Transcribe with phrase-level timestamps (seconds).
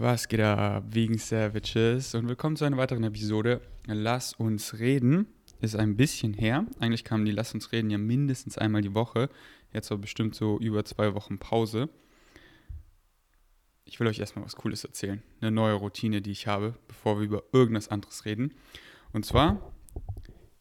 [0.00, 2.14] Was geht ab, wegen Savages?
[2.14, 3.60] Und willkommen zu einer weiteren Episode.
[3.86, 5.26] Lass uns reden.
[5.60, 6.66] Ist ein bisschen her.
[6.78, 9.28] Eigentlich kamen die Lass uns reden ja mindestens einmal die Woche.
[9.72, 11.88] Jetzt war bestimmt so über zwei Wochen Pause.
[13.86, 15.20] Ich will euch erstmal was Cooles erzählen.
[15.40, 18.54] Eine neue Routine, die ich habe, bevor wir über irgendwas anderes reden.
[19.12, 19.74] Und zwar,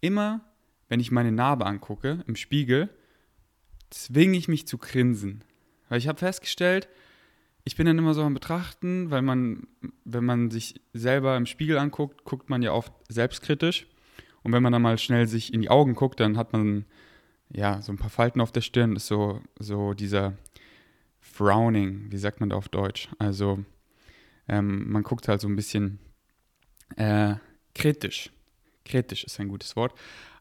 [0.01, 0.41] immer
[0.89, 2.89] wenn ich meine Narbe angucke im Spiegel,
[3.91, 5.43] zwinge ich mich zu grinsen.
[5.89, 6.87] Weil ich habe festgestellt,
[7.67, 9.67] ich bin dann immer so am Betrachten, weil man,
[10.05, 13.87] wenn man sich selber im Spiegel anguckt, guckt man ja oft selbstkritisch.
[14.41, 16.85] Und wenn man dann mal schnell sich in die Augen guckt, dann hat man
[17.49, 18.93] ja so ein paar Falten auf der Stirn.
[18.93, 20.37] Das ist so, so dieser
[21.19, 23.09] Frowning, wie sagt man da auf Deutsch?
[23.19, 23.59] Also
[24.47, 25.99] ähm, man guckt halt so ein bisschen
[26.95, 27.35] äh,
[27.75, 28.31] kritisch.
[28.85, 29.93] Kritisch ist ein gutes Wort.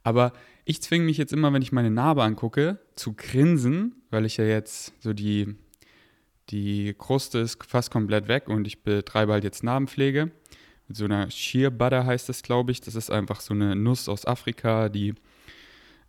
[0.05, 0.33] Aber
[0.65, 4.45] ich zwinge mich jetzt immer, wenn ich meine Narbe angucke, zu grinsen, weil ich ja
[4.45, 5.57] jetzt so die
[6.51, 10.31] die Kruste ist fast komplett weg und ich betreibe halt jetzt Narbenpflege.
[10.89, 12.81] Mit so einer Sheer Butter heißt das, glaube ich.
[12.81, 15.15] Das ist einfach so eine Nuss aus Afrika, die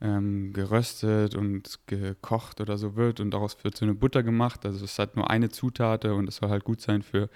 [0.02, 4.66] ähm, geröstet und gekocht oder so wird und daraus wird so eine Butter gemacht.
[4.66, 7.30] Also es hat nur eine Zutat und es soll halt gut sein für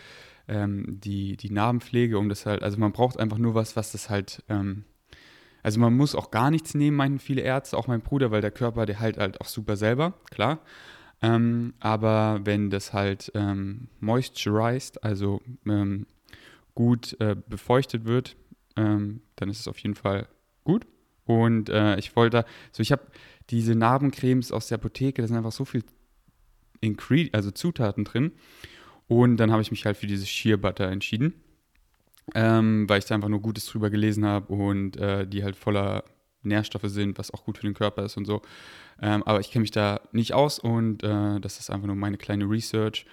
[0.47, 4.09] ähm, die, die Narbenpflege, um das halt, also man braucht einfach nur was, was das
[4.09, 4.83] halt, ähm,
[5.63, 8.51] also man muss auch gar nichts nehmen, meinen viele Ärzte, auch mein Bruder, weil der
[8.51, 10.59] Körper, der heilt halt auch super selber, klar.
[11.21, 16.07] Ähm, aber wenn das halt ähm, moisturized, also ähm,
[16.73, 18.35] gut äh, befeuchtet wird,
[18.75, 20.27] ähm, dann ist es auf jeden Fall
[20.63, 20.87] gut.
[21.25, 23.03] Und äh, ich wollte, so ich habe
[23.49, 25.83] diese Narbencremes aus der Apotheke, da sind einfach so viel
[26.79, 28.31] Ingre also Zutaten drin.
[29.07, 31.33] Und dann habe ich mich halt für dieses Sheer Butter entschieden,
[32.33, 36.03] ähm, weil ich da einfach nur Gutes drüber gelesen habe und äh, die halt voller
[36.43, 38.41] Nährstoffe sind, was auch gut für den Körper ist und so.
[39.01, 42.17] Ähm, aber ich kenne mich da nicht aus und äh, das ist einfach nur meine
[42.17, 43.05] kleine Research.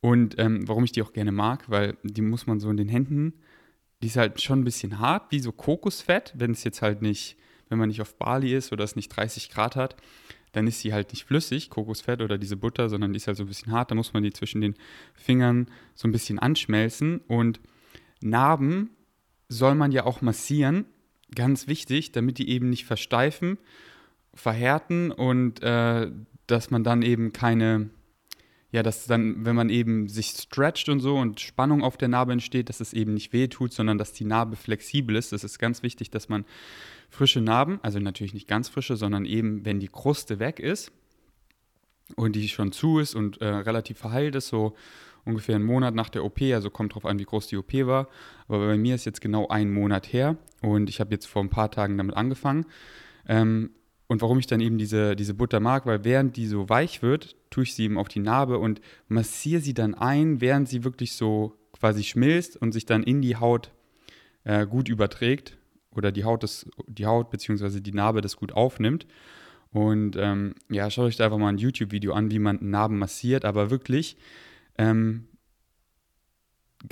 [0.00, 2.88] Und ähm, warum ich die auch gerne mag, weil die muss man so in den
[2.88, 3.34] Händen,
[4.02, 7.36] die ist halt schon ein bisschen hart, wie so Kokosfett, wenn es jetzt halt nicht,
[7.68, 9.96] wenn man nicht auf Bali ist oder es nicht 30 Grad hat,
[10.52, 13.44] dann ist sie halt nicht flüssig, Kokosfett oder diese Butter, sondern die ist halt so
[13.44, 13.90] ein bisschen hart.
[13.90, 14.74] Da muss man die zwischen den
[15.14, 17.18] Fingern so ein bisschen anschmelzen.
[17.26, 17.60] Und
[18.22, 18.90] Narben
[19.48, 20.86] soll man ja auch massieren
[21.34, 23.58] ganz wichtig, damit die eben nicht versteifen,
[24.34, 26.10] verhärten und äh,
[26.46, 27.90] dass man dann eben keine,
[28.70, 32.32] ja, dass dann, wenn man eben sich stretcht und so und Spannung auf der Narbe
[32.32, 35.32] entsteht, dass es eben nicht weh tut, sondern dass die Narbe flexibel ist.
[35.32, 36.44] Das ist ganz wichtig, dass man
[37.10, 40.92] frische Narben, also natürlich nicht ganz frische, sondern eben, wenn die Kruste weg ist
[42.14, 44.76] und die schon zu ist und äh, relativ verheilt ist, so
[45.26, 48.08] ungefähr einen Monat nach der OP, also kommt drauf an, wie groß die OP war.
[48.48, 51.50] Aber bei mir ist jetzt genau ein Monat her und ich habe jetzt vor ein
[51.50, 52.64] paar Tagen damit angefangen.
[53.28, 53.70] Ähm,
[54.06, 57.36] und warum ich dann eben diese, diese Butter mag, weil während die so weich wird,
[57.50, 61.14] tue ich sie eben auf die Narbe und massiere sie dann ein, während sie wirklich
[61.14, 63.72] so quasi schmilzt und sich dann in die Haut
[64.44, 65.58] äh, gut überträgt
[65.90, 67.80] oder die Haut, das, die Haut bzw.
[67.80, 69.06] die Narbe das gut aufnimmt.
[69.72, 73.44] Und ähm, ja, schaut euch da einfach mal ein YouTube-Video an, wie man Narben massiert,
[73.44, 74.16] aber wirklich
[74.78, 75.28] ähm,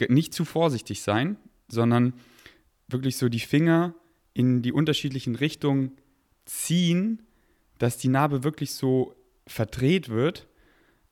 [0.09, 1.37] nicht zu vorsichtig sein,
[1.69, 2.15] sondern
[2.89, 3.95] wirklich so die Finger
[4.33, 5.93] in die unterschiedlichen Richtungen
[6.45, 7.23] ziehen,
[7.79, 9.15] dass die Narbe wirklich so
[9.47, 10.49] verdreht wird,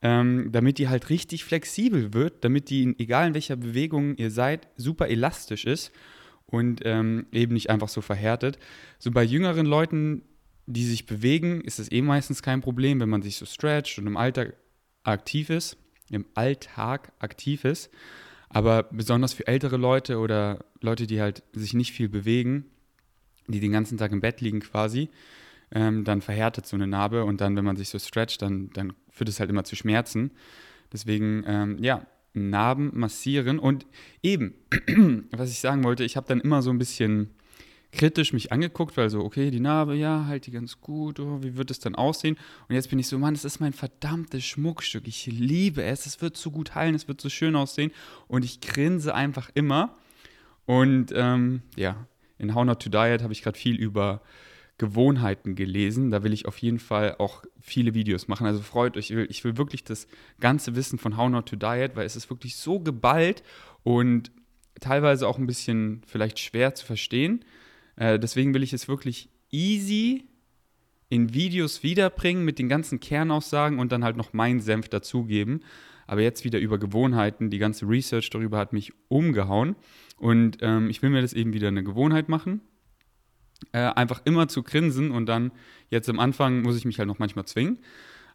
[0.01, 4.31] ähm, damit die halt richtig flexibel wird, damit die, in, egal in welcher Bewegung ihr
[4.31, 5.93] seid, super elastisch ist
[6.47, 8.59] und ähm, eben nicht einfach so verhärtet.
[8.99, 10.23] So bei jüngeren Leuten,
[10.67, 14.07] die sich bewegen, ist es eh meistens kein Problem, wenn man sich so stretcht und
[14.07, 14.53] im Alter
[15.05, 15.77] aktiv ist
[16.13, 17.91] im Alltag aktiv ist.
[18.49, 22.67] Aber besonders für ältere Leute oder Leute, die halt sich nicht viel bewegen,
[23.49, 25.09] die den ganzen Tag im Bett liegen quasi,
[25.75, 28.93] ähm, dann verhärtet so eine Narbe und dann, wenn man sich so stretcht, dann, dann
[29.11, 30.33] führt es halt immer zu Schmerzen.
[30.93, 33.87] Deswegen, ähm, ja, Narben massieren und
[34.23, 34.55] eben,
[35.31, 37.31] was ich sagen wollte, ich habe dann immer so ein bisschen
[37.93, 41.57] kritisch mich angeguckt, weil so, okay, die Narbe, ja, halt die ganz gut, oh, wie
[41.57, 42.39] wird es dann aussehen?
[42.69, 46.21] Und jetzt bin ich so, Mann, es ist mein verdammtes Schmuckstück, ich liebe es, es
[46.23, 47.93] wird so gut heilen, es wird so schön aussehen
[48.29, 49.95] und ich grinse einfach immer.
[50.65, 52.07] Und ähm, ja,
[52.39, 54.23] in How Not to Diet habe ich gerade viel über
[54.79, 56.11] Gewohnheiten gelesen.
[56.11, 58.47] Da will ich auf jeden Fall auch viele Videos machen.
[58.47, 60.09] Also freut euch, ich will, ich will wirklich das
[60.41, 63.43] ganze Wissen von How Not to Diet, weil es ist wirklich so geballt
[63.83, 64.33] und
[64.81, 67.45] teilweise auch ein bisschen vielleicht schwer zu verstehen.
[67.97, 70.25] Äh, deswegen will ich es wirklich easy
[71.09, 75.63] in Videos wiederbringen mit den ganzen Kernaussagen und dann halt noch meinen Senf dazugeben.
[76.07, 77.51] Aber jetzt wieder über Gewohnheiten.
[77.51, 79.77] Die ganze Research darüber hat mich umgehauen.
[80.17, 82.63] Und ähm, ich will mir das eben wieder eine Gewohnheit machen.
[83.73, 85.53] Äh, einfach immer zu grinsen und dann,
[85.89, 87.79] jetzt am Anfang muss ich mich halt noch manchmal zwingen.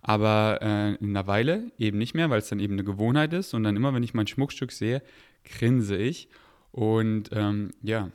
[0.01, 3.53] Aber äh, in einer Weile eben nicht mehr, weil es dann eben eine Gewohnheit ist.
[3.53, 5.01] Und dann immer, wenn ich mein Schmuckstück sehe,
[5.43, 6.29] grinse ich.
[6.71, 8.11] Und ähm, ja,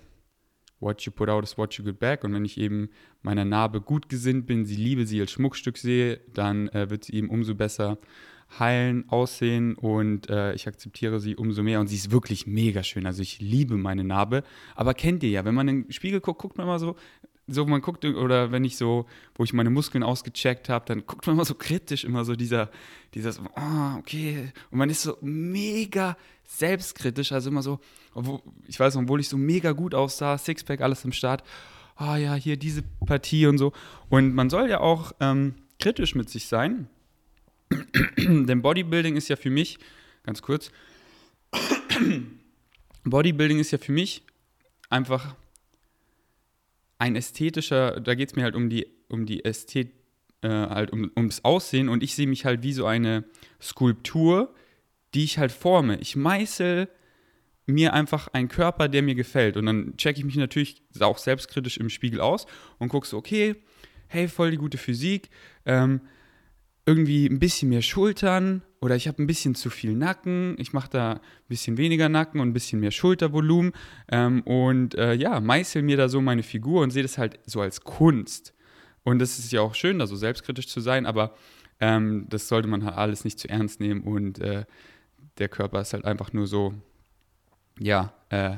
[0.82, 2.24] what you put out is what you get back.
[2.24, 2.90] Und wenn ich eben
[3.22, 7.14] meiner Narbe gut gesinnt bin, sie liebe, sie als Schmuckstück sehe, dann äh, wird sie
[7.14, 7.98] eben umso besser
[8.58, 11.80] heilen, aussehen und äh, ich akzeptiere sie umso mehr.
[11.80, 13.06] Und sie ist wirklich mega schön.
[13.06, 14.42] Also ich liebe meine Narbe.
[14.74, 16.96] Aber kennt ihr ja, wenn man in den Spiegel guckt, guckt man immer so,
[17.52, 21.26] so man guckt, oder wenn ich so, wo ich meine Muskeln ausgecheckt habe, dann guckt
[21.26, 22.70] man immer so kritisch, immer so dieser,
[23.54, 24.52] ah, oh, okay.
[24.70, 26.16] Und man ist so mega
[26.46, 27.80] selbstkritisch, also immer so,
[28.14, 31.42] obwohl, ich weiß obwohl ich so mega gut aussah, Sixpack, alles im Start,
[31.96, 33.72] ah oh, ja, hier diese Partie und so.
[34.08, 36.88] Und man soll ja auch ähm, kritisch mit sich sein.
[38.18, 39.78] Denn Bodybuilding ist ja für mich,
[40.24, 40.70] ganz kurz,
[43.04, 44.22] Bodybuilding ist ja für mich
[44.90, 45.34] einfach
[47.02, 49.90] ein ästhetischer, da geht es mir halt um die, um die Ästhet,
[50.42, 53.24] äh, halt um, ums Aussehen und ich sehe mich halt wie so eine
[53.60, 54.54] Skulptur,
[55.12, 55.98] die ich halt forme.
[55.98, 56.88] Ich meißel
[57.66, 59.56] mir einfach einen Körper, der mir gefällt.
[59.56, 62.46] Und dann checke ich mich natürlich auch selbstkritisch im Spiegel aus
[62.78, 63.56] und gucke so, okay,
[64.06, 65.28] hey, voll die gute Physik,
[65.66, 66.02] ähm,
[66.86, 70.56] irgendwie ein bisschen mehr Schultern oder ich habe ein bisschen zu viel Nacken.
[70.58, 73.72] Ich mache da ein bisschen weniger Nacken und ein bisschen mehr Schultervolumen
[74.10, 77.60] ähm, und äh, ja, meißel mir da so meine Figur und sehe das halt so
[77.60, 78.54] als Kunst.
[79.04, 81.36] Und das ist ja auch schön, da so selbstkritisch zu sein, aber
[81.78, 84.64] ähm, das sollte man halt alles nicht zu ernst nehmen und äh,
[85.38, 86.74] der Körper ist halt einfach nur so,
[87.78, 88.56] ja, äh,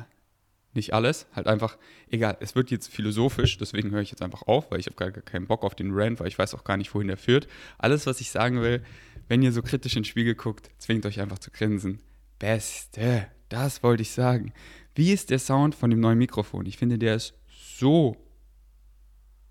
[0.75, 1.77] nicht alles, halt einfach,
[2.11, 5.11] egal, es wird jetzt philosophisch, deswegen höre ich jetzt einfach auf, weil ich habe gar,
[5.11, 7.47] keinen Bock auf den Rant, weil ich weiß auch gar nicht, wohin der führt.
[7.79, 8.83] Alles, was ich sagen will,
[9.29, 12.01] wenn ihr so kritisch in den Spiegel guckt, zwingt euch einfach zu grinsen.
[12.39, 14.53] Beste, das wollte ich sagen.
[14.95, 16.67] Wie ist der Sound von dem neuen Mikrofon?
[16.67, 18.17] Ich finde, der ist so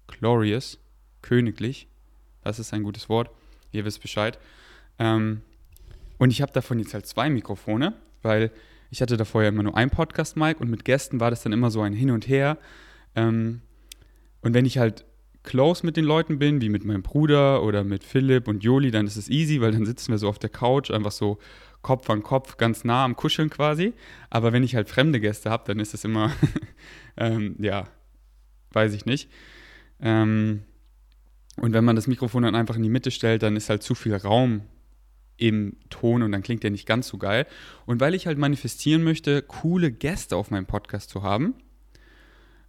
[0.08, 0.80] glorious,
[1.22, 1.88] königlich.
[2.44, 3.30] Das ist ein gutes Wort.
[3.72, 4.38] Ihr wisst Bescheid.
[5.00, 5.42] Ähm,
[6.18, 8.52] und ich habe davon jetzt halt zwei Mikrofone, weil
[8.92, 11.72] ich hatte da vorher immer nur ein Podcast-Mic und mit Gästen war das dann immer
[11.72, 12.58] so ein Hin und Her.
[13.16, 13.62] Ähm,
[14.42, 15.06] und wenn ich halt
[15.44, 19.06] close mit den Leuten bin, wie mit meinem Bruder oder mit Philipp und Joli, dann
[19.06, 21.38] ist es easy, weil dann sitzen wir so auf der Couch, einfach so
[21.82, 23.94] Kopf an Kopf, ganz nah am Kuscheln quasi.
[24.30, 26.32] Aber wenn ich halt fremde Gäste habe, dann ist es immer,
[27.18, 27.88] ähm, ja,
[28.72, 29.30] weiß ich nicht.
[30.02, 30.64] Ähm,
[31.58, 33.96] und wenn man das Mikrofon dann einfach in die Mitte stellt, dann ist halt zu
[33.96, 34.62] viel Raum
[35.38, 37.46] im Ton und dann klingt der nicht ganz so geil.
[37.86, 41.56] Und weil ich halt manifestieren möchte, coole Gäste auf meinem Podcast zu haben,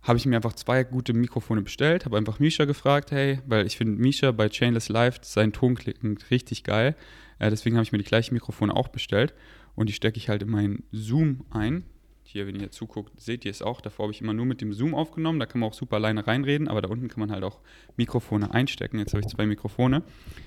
[0.05, 3.79] habe ich mir einfach zwei gute Mikrofone bestellt, habe einfach Misha gefragt, hey, weil ich
[3.79, 6.95] finde Misha bei Chainless Live, sein Ton klingt richtig geil.
[7.39, 9.35] Äh, deswegen habe ich mir die gleichen Mikrofone auch bestellt
[9.75, 11.85] und die stecke ich halt in meinen Zoom ein.
[12.27, 13.81] Hier, wenn ihr zuguckt, seht ihr es auch.
[13.81, 15.39] Davor habe ich immer nur mit dem Zoom aufgenommen.
[15.39, 17.61] Da kann man auch super alleine reinreden, aber da unten kann man halt auch
[17.97, 18.99] Mikrofone einstecken.
[18.99, 20.03] Jetzt habe ich zwei Mikrofone.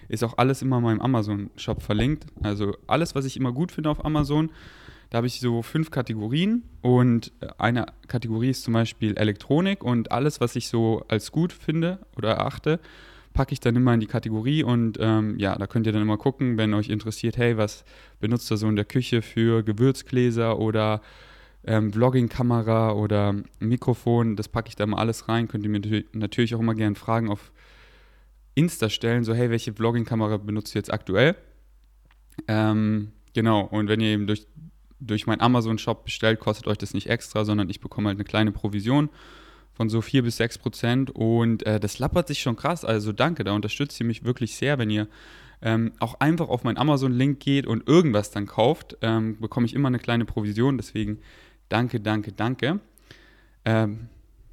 [0.09, 2.25] Ist auch alles immer in meinem Amazon-Shop verlinkt.
[2.41, 4.49] Also alles, was ich immer gut finde auf Amazon.
[5.09, 10.41] Da habe ich so fünf Kategorien und eine Kategorie ist zum Beispiel Elektronik und alles,
[10.41, 12.79] was ich so als gut finde oder erachte,
[13.33, 16.17] packe ich dann immer in die Kategorie und ähm, ja, da könnt ihr dann immer
[16.17, 17.85] gucken, wenn euch interessiert, hey, was
[18.19, 21.01] benutzt ihr so in der Küche für Gewürzgläser oder
[21.63, 25.47] ähm, Vlogging-Kamera oder Mikrofon, das packe ich da mal alles rein.
[25.47, 27.51] Könnt ihr mir natürlich auch immer gerne Fragen auf
[28.55, 31.35] Insta stellen, so hey, welche Vlogging-Kamera benutzt ihr jetzt aktuell?
[32.47, 34.47] Ähm, genau, und wenn ihr eben durch,
[34.99, 38.51] durch meinen Amazon-Shop bestellt, kostet euch das nicht extra, sondern ich bekomme halt eine kleine
[38.51, 39.09] Provision
[39.73, 43.43] von so 4 bis 6 Prozent und äh, das lappert sich schon krass, also danke,
[43.43, 45.07] da unterstützt ihr mich wirklich sehr, wenn ihr
[45.61, 49.87] ähm, auch einfach auf meinen Amazon-Link geht und irgendwas dann kauft, ähm, bekomme ich immer
[49.87, 51.19] eine kleine Provision, deswegen
[51.69, 52.79] Danke, danke, danke.
[53.65, 54.07] Ähm,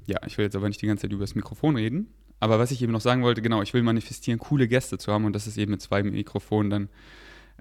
[0.05, 2.09] ja, ich will jetzt aber nicht die ganze Zeit über das Mikrofon reden.
[2.39, 5.25] Aber was ich eben noch sagen wollte, genau, ich will manifestieren, coole Gäste zu haben
[5.25, 6.89] und das ist eben mit zwei Mikrofonen dann,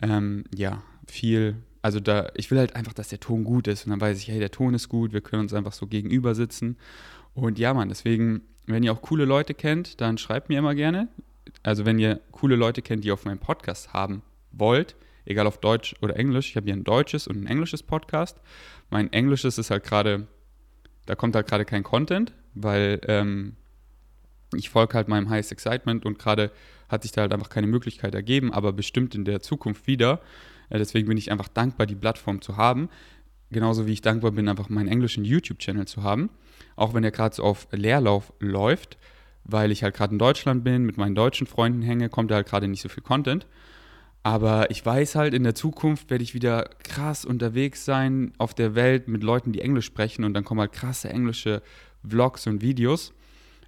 [0.02, 1.56] ähm, ja, viel.
[1.84, 4.28] Also da, ich will halt einfach, dass der Ton gut ist und dann weiß ich,
[4.28, 6.78] hey, der Ton ist gut, wir können uns einfach so gegenüber sitzen.
[7.34, 11.08] Und ja, Mann, deswegen, wenn ihr auch coole Leute kennt, dann schreibt mir immer gerne.
[11.62, 15.94] Also wenn ihr coole Leute kennt, die auf meinem Podcast haben wollt, egal auf Deutsch
[16.00, 16.48] oder Englisch.
[16.48, 18.40] Ich habe hier ein deutsches und ein englisches Podcast.
[18.88, 20.26] Mein englisches ist halt gerade,
[21.04, 23.56] da kommt halt gerade kein Content, weil ähm,
[24.54, 26.50] ich folge halt meinem Highest Excitement und gerade
[26.88, 30.22] hat sich da halt einfach keine Möglichkeit ergeben, aber bestimmt in der Zukunft wieder.
[30.74, 32.88] Äh, deswegen bin ich einfach dankbar, die Plattform zu haben.
[33.50, 36.30] Genauso wie ich dankbar bin, einfach meinen englischen YouTube-Channel zu haben.
[36.74, 38.98] Auch wenn er gerade so auf Leerlauf läuft,
[39.44, 42.48] weil ich halt gerade in Deutschland bin, mit meinen deutschen Freunden hänge, kommt da halt
[42.48, 43.46] gerade nicht so viel Content.
[44.24, 48.74] Aber ich weiß halt, in der Zukunft werde ich wieder krass unterwegs sein auf der
[48.74, 51.62] Welt mit Leuten, die Englisch sprechen und dann kommen halt krasse englische
[52.02, 53.12] Vlogs und Videos.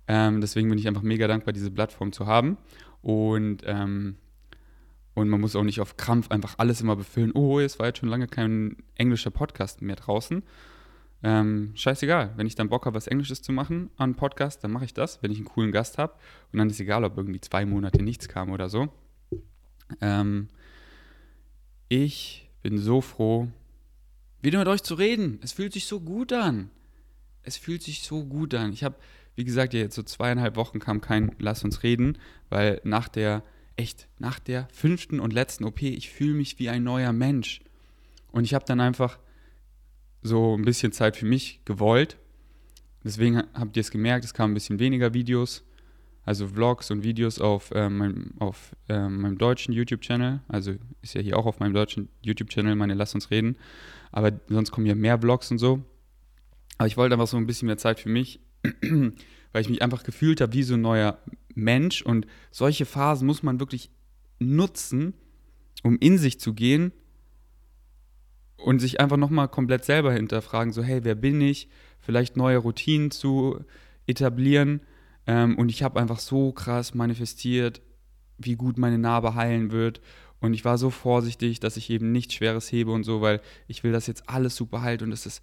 [0.08, 2.56] Ähm, deswegen bin ich einfach mega dankbar, diese Plattform zu haben.
[3.02, 4.16] Und ähm,
[5.16, 7.32] Und man muss auch nicht auf Krampf einfach alles immer befüllen.
[7.32, 10.42] Oh, es war jetzt schon lange kein englischer Podcast mehr draußen.
[11.22, 14.84] Ähm, scheißegal, wenn ich dann Bock habe, was Englisches zu machen an Podcast, dann mache
[14.84, 16.12] ich das, wenn ich einen coolen Gast habe.
[16.52, 18.88] Und dann ist egal, ob irgendwie zwei Monate nichts kam oder so.
[20.02, 20.48] Ähm,
[21.88, 23.48] ich bin so froh,
[24.42, 25.40] wieder mit euch zu reden.
[25.42, 26.68] Es fühlt sich so gut an.
[27.42, 28.70] Es fühlt sich so gut an.
[28.74, 28.96] Ich habe,
[29.34, 32.18] wie gesagt, jetzt so zweieinhalb Wochen kam kein Lass uns reden,
[32.50, 33.42] weil nach der,
[33.76, 37.60] echt, nach der fünften und letzten OP, ich fühle mich wie ein neuer Mensch.
[38.32, 39.18] Und ich habe dann einfach
[40.22, 42.18] so ein bisschen Zeit für mich gewollt.
[43.04, 45.64] Deswegen habt ihr es gemerkt, es kamen ein bisschen weniger Videos,
[46.24, 50.40] also Vlogs und Videos auf, äh, meinem, auf äh, meinem deutschen YouTube-Channel.
[50.48, 53.56] Also ist ja hier auch auf meinem deutschen YouTube-Channel meine Lass uns reden.
[54.10, 55.84] Aber sonst kommen ja mehr Vlogs und so.
[56.78, 58.40] Aber ich wollte einfach so ein bisschen mehr Zeit für mich,
[59.52, 61.18] weil ich mich einfach gefühlt habe wie so ein neuer
[61.54, 62.02] Mensch.
[62.02, 63.90] Und solche Phasen muss man wirklich
[64.38, 65.14] nutzen,
[65.82, 66.92] um in sich zu gehen
[68.56, 71.68] und sich einfach nochmal komplett selber hinterfragen, so hey, wer bin ich?
[72.00, 73.64] Vielleicht neue Routinen zu
[74.06, 74.80] etablieren.
[75.26, 77.80] Ähm, und ich habe einfach so krass manifestiert,
[78.38, 80.00] wie gut meine Narbe heilen wird.
[80.40, 83.82] Und ich war so vorsichtig, dass ich eben nichts Schweres hebe und so, weil ich
[83.82, 85.42] will, dass jetzt alles super heilt und es ist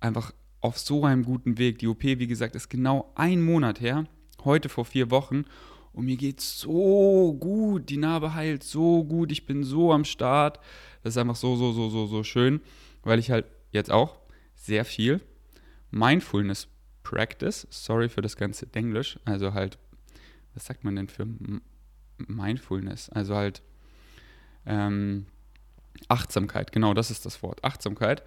[0.00, 1.78] einfach auf so einem guten Weg.
[1.78, 4.04] Die OP, wie gesagt, ist genau ein Monat her,
[4.44, 5.44] heute vor vier Wochen.
[5.92, 10.58] Und mir geht so gut, die Narbe heilt so gut, ich bin so am Start.
[11.02, 12.60] Das ist einfach so, so, so, so, so schön,
[13.02, 14.18] weil ich halt jetzt auch
[14.54, 15.20] sehr viel
[15.90, 16.68] Mindfulness
[17.02, 19.78] Practice, sorry für das ganze Englisch, also halt,
[20.54, 21.26] was sagt man denn für
[22.18, 23.08] Mindfulness?
[23.08, 23.62] Also halt
[24.66, 25.26] ähm,
[26.08, 28.22] Achtsamkeit, genau das ist das Wort, Achtsamkeit.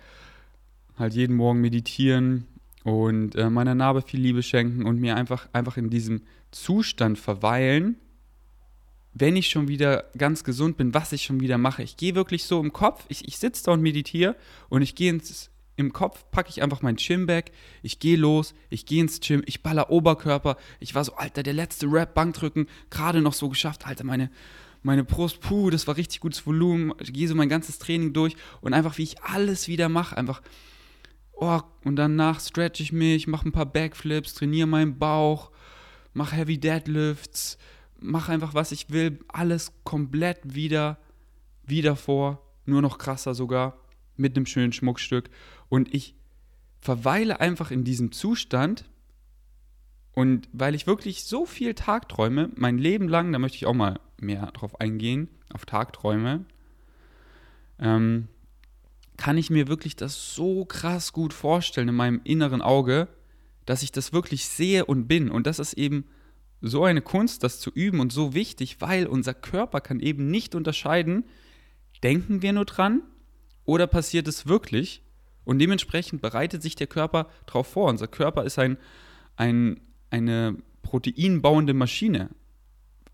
[0.98, 2.48] Halt jeden Morgen meditieren
[2.84, 6.22] und äh, meiner Narbe viel Liebe schenken und mir einfach, einfach in diesem
[6.52, 7.96] Zustand verweilen,
[9.14, 11.84] wenn ich schon wieder ganz gesund bin, was ich schon wieder mache.
[11.84, 14.36] Ich gehe wirklich so im Kopf, ich, ich sitze da und meditiere
[14.70, 18.86] und ich gehe ins, im Kopf, packe ich einfach mein Gym-Bag, ich gehe los, ich
[18.86, 20.58] gehe ins Gym, ich baller Oberkörper.
[20.80, 24.30] Ich war so, Alter, der letzte Rap, Bankdrücken, gerade noch so geschafft, Alter, meine,
[24.84, 26.94] meine Brust, puh, das war richtig gutes Volumen.
[27.00, 30.42] Ich gehe so mein ganzes Training durch und einfach, wie ich alles wieder mache, einfach,
[31.42, 35.52] oh, und danach stretch ich mich, mache ein paar Backflips, trainiere meinen Bauch,
[36.14, 37.58] mache Heavy Deadlifts,
[38.00, 41.00] mache einfach, was ich will, alles komplett wieder,
[41.66, 43.80] wieder vor, nur noch krasser sogar,
[44.18, 45.30] mit einem schönen Schmuckstück.
[45.68, 46.16] Und ich
[46.80, 48.86] verweile einfach in diesem Zustand.
[50.14, 54.00] Und weil ich wirklich so viel Tagträume, mein Leben lang, da möchte ich auch mal
[54.20, 56.46] mehr drauf eingehen, auf Tagträume,
[57.80, 58.28] ähm,
[59.22, 63.08] kann ich mir wirklich das so krass gut vorstellen in meinem inneren Auge,
[63.68, 65.30] dass ich das wirklich sehe und bin.
[65.30, 66.06] Und das ist eben
[66.60, 70.56] so eine Kunst, das zu üben und so wichtig, weil unser Körper kann eben nicht
[70.56, 71.26] unterscheiden,
[72.02, 73.04] denken wir nur dran
[73.64, 75.04] oder passiert es wirklich?
[75.44, 77.90] Und dementsprechend bereitet sich der Körper darauf vor.
[77.90, 78.76] Unser Körper ist ein,
[79.36, 82.32] ein, eine proteinbauende Maschine.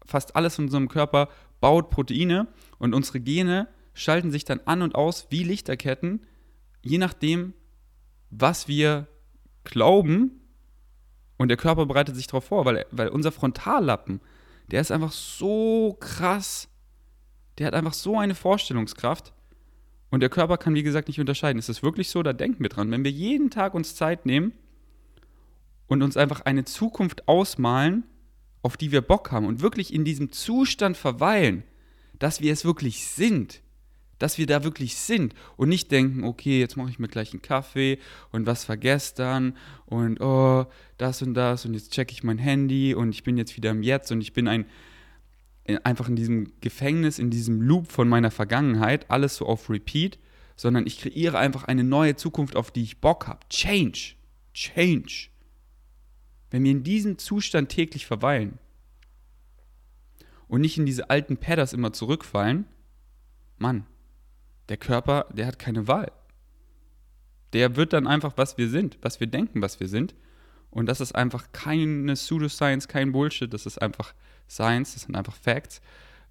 [0.05, 1.27] Fast alles in unserem Körper
[1.59, 2.47] baut Proteine
[2.79, 6.25] und unsere Gene schalten sich dann an und aus wie Lichterketten,
[6.81, 7.53] je nachdem,
[8.29, 9.07] was wir
[9.63, 10.41] glauben,
[11.37, 14.21] und der Körper bereitet sich darauf vor, weil, weil unser Frontallappen,
[14.71, 16.67] der ist einfach so krass.
[17.57, 19.33] Der hat einfach so eine Vorstellungskraft.
[20.09, 21.59] Und der Körper kann, wie gesagt, nicht unterscheiden.
[21.59, 22.23] Ist es wirklich so?
[22.23, 22.91] Da denken wir dran.
[22.91, 24.53] Wenn wir jeden Tag uns Zeit nehmen
[25.87, 28.03] und uns einfach eine Zukunft ausmalen,
[28.61, 31.63] auf die wir Bock haben und wirklich in diesem Zustand verweilen,
[32.19, 33.61] dass wir es wirklich sind,
[34.19, 37.41] dass wir da wirklich sind und nicht denken, okay, jetzt mache ich mir gleich einen
[37.41, 37.99] Kaffee
[38.31, 39.55] und was war gestern
[39.85, 40.65] und oh,
[40.97, 43.83] das und das und jetzt checke ich mein Handy und ich bin jetzt wieder im
[43.83, 44.65] Jetzt und ich bin ein
[45.83, 50.17] einfach in diesem Gefängnis, in diesem Loop von meiner Vergangenheit, alles so auf Repeat,
[50.55, 53.39] sondern ich kreiere einfach eine neue Zukunft, auf die ich Bock habe.
[53.49, 54.15] Change.
[54.53, 55.29] Change.
[56.49, 58.57] Wenn wir in diesem Zustand täglich verweilen
[60.47, 62.65] und nicht in diese alten Padders immer zurückfallen,
[63.57, 63.85] Mann,
[64.69, 66.11] der Körper, der hat keine Wahl.
[67.53, 70.15] Der wird dann einfach, was wir sind, was wir denken, was wir sind.
[70.69, 74.13] Und das ist einfach keine Pseudoscience, kein Bullshit, das ist einfach
[74.49, 75.81] Science, das sind einfach Facts.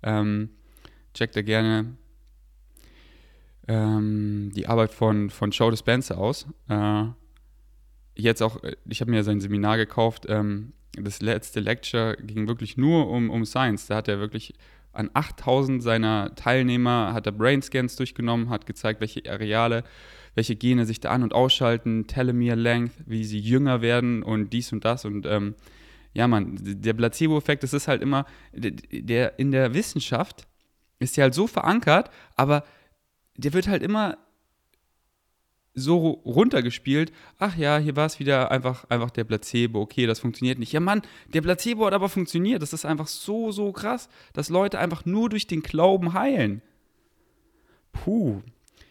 [0.02, 0.50] Ähm,
[1.14, 1.96] checkt da gerne
[3.66, 6.46] ähm, die Arbeit von, von Joe Dispenza aus.
[6.68, 7.04] Äh,
[8.14, 10.26] jetzt auch, ich habe mir sein Seminar gekauft.
[10.28, 13.86] Ähm, das letzte Lecture ging wirklich nur um, um Science.
[13.86, 14.54] Da hat er wirklich
[14.96, 19.84] an 8000 seiner Teilnehmer hat er Brainscans durchgenommen, hat gezeigt, welche Areale,
[20.34, 24.72] welche Gene sich da an- und ausschalten, Telomere Length, wie sie jünger werden und dies
[24.72, 25.04] und das.
[25.04, 25.54] Und ähm,
[26.14, 30.46] ja, man, der Placebo-Effekt, das ist halt immer, der in der Wissenschaft
[30.98, 32.64] ist ja halt so verankert, aber
[33.36, 34.16] der wird halt immer
[35.76, 40.58] so runtergespielt, ach ja, hier war es wieder einfach, einfach der Placebo, okay, das funktioniert
[40.58, 40.72] nicht.
[40.72, 41.02] Ja, Mann,
[41.32, 42.62] der Placebo hat aber funktioniert.
[42.62, 46.62] Das ist einfach so, so krass, dass Leute einfach nur durch den Glauben heilen.
[47.92, 48.40] Puh.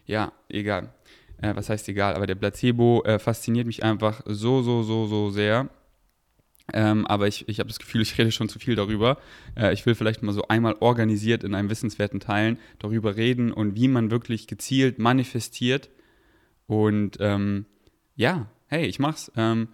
[0.06, 0.94] Ja, egal.
[1.42, 2.14] Äh, was heißt egal?
[2.14, 5.70] Aber der Placebo äh, fasziniert mich einfach so, so, so, so sehr.
[6.72, 9.18] Ähm, aber ich, ich habe das Gefühl, ich rede schon zu viel darüber.
[9.58, 13.76] Äh, ich will vielleicht mal so einmal organisiert in einem wissenswerten Teilen darüber reden und
[13.76, 15.90] wie man wirklich gezielt manifestiert
[16.68, 17.66] und ähm,
[18.16, 19.32] ja, hey, ich mach's.
[19.36, 19.70] Ähm,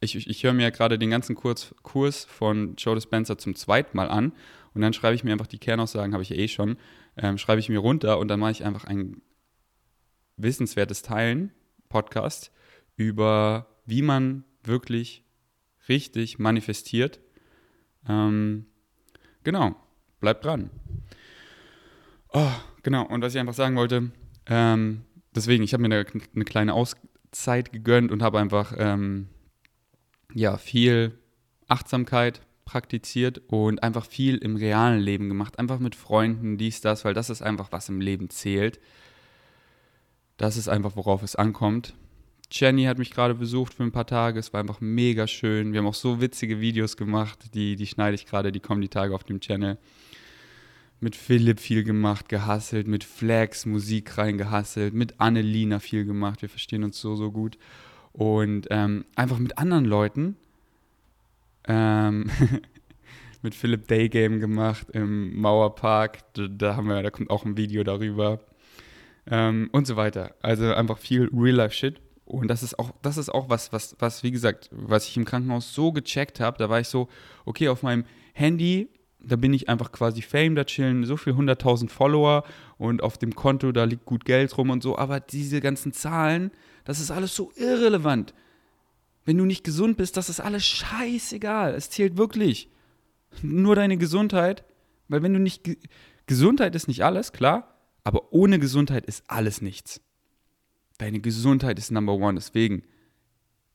[0.00, 3.96] ich, ich, ich höre mir gerade den ganzen Kurs, Kurs von Joe Dispenza zum zweiten
[3.96, 4.32] Mal an
[4.74, 6.76] und dann schreibe ich mir einfach die Kernaussagen, habe ich ja eh schon,
[7.16, 9.22] ähm, schreibe ich mir runter und dann mache ich einfach ein
[10.36, 11.52] wissenswertes Teilen,
[11.88, 12.52] Podcast,
[12.96, 15.24] über wie man wirklich
[15.88, 17.18] richtig manifestiert.
[18.08, 18.66] Ähm,
[19.42, 19.74] genau,
[20.20, 20.70] bleibt dran.
[22.32, 24.12] Oh, genau, und was ich einfach sagen wollte,
[24.46, 25.04] ähm,
[25.38, 29.28] deswegen, ich habe mir eine, eine, kleine Auszeit gegönnt und habe einfach ähm,
[30.34, 31.18] ja, viel
[31.68, 35.58] Achtsamkeit praktiziert und einfach viel im realen Leben gemacht.
[35.58, 38.78] Einfach mit Freunden, dies, das, weil das ist einfach, was im Leben zählt.
[40.36, 41.94] Das ist einfach, worauf es ankommt.
[42.50, 44.38] Jenny hat mich gerade besucht für ein paar Tage.
[44.38, 45.72] Es war einfach mega schön.
[45.72, 47.54] Wir haben auch so witzige Videos gemacht.
[47.54, 49.78] Die, die schneide ich gerade, die kommen die Tage auf dem Channel
[51.00, 56.42] mit Philipp viel gemacht, gehasselt, mit Flex Musik reingehasselt, mit Annelina viel gemacht.
[56.42, 57.58] Wir verstehen uns so, so gut.
[58.12, 60.36] Und ähm, einfach mit anderen Leuten.
[61.64, 62.30] Ähm,
[63.42, 66.32] mit Philipp Daygame gemacht im Mauerpark.
[66.34, 68.40] Da, da, haben wir, da kommt auch ein Video darüber.
[69.30, 70.34] Ähm, und so weiter.
[70.42, 72.00] Also einfach viel Real-Life-Shit.
[72.24, 75.24] Und das ist auch, das ist auch was, was, was, wie gesagt, was ich im
[75.24, 76.58] Krankenhaus so gecheckt habe.
[76.58, 77.08] Da war ich so,
[77.44, 78.88] okay, auf meinem Handy
[79.20, 82.44] da bin ich einfach quasi Fame, da chillen so viel 100.000 Follower
[82.76, 86.50] und auf dem Konto, da liegt gut Geld rum und so, aber diese ganzen Zahlen,
[86.84, 88.34] das ist alles so irrelevant.
[89.24, 91.74] Wenn du nicht gesund bist, das ist alles scheißegal.
[91.74, 92.70] Es zählt wirklich
[93.42, 94.64] nur deine Gesundheit,
[95.08, 95.68] weil wenn du nicht
[96.26, 100.00] Gesundheit ist nicht alles, klar, aber ohne Gesundheit ist alles nichts.
[100.98, 102.84] Deine Gesundheit ist Number One, deswegen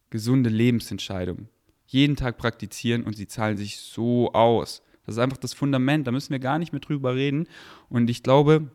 [0.10, 1.50] gesunde Lebensentscheidungen.
[1.86, 4.82] Jeden Tag praktizieren und sie zahlen sich so aus.
[5.06, 7.48] Das ist einfach das Fundament, da müssen wir gar nicht mehr drüber reden.
[7.90, 8.72] Und ich glaube,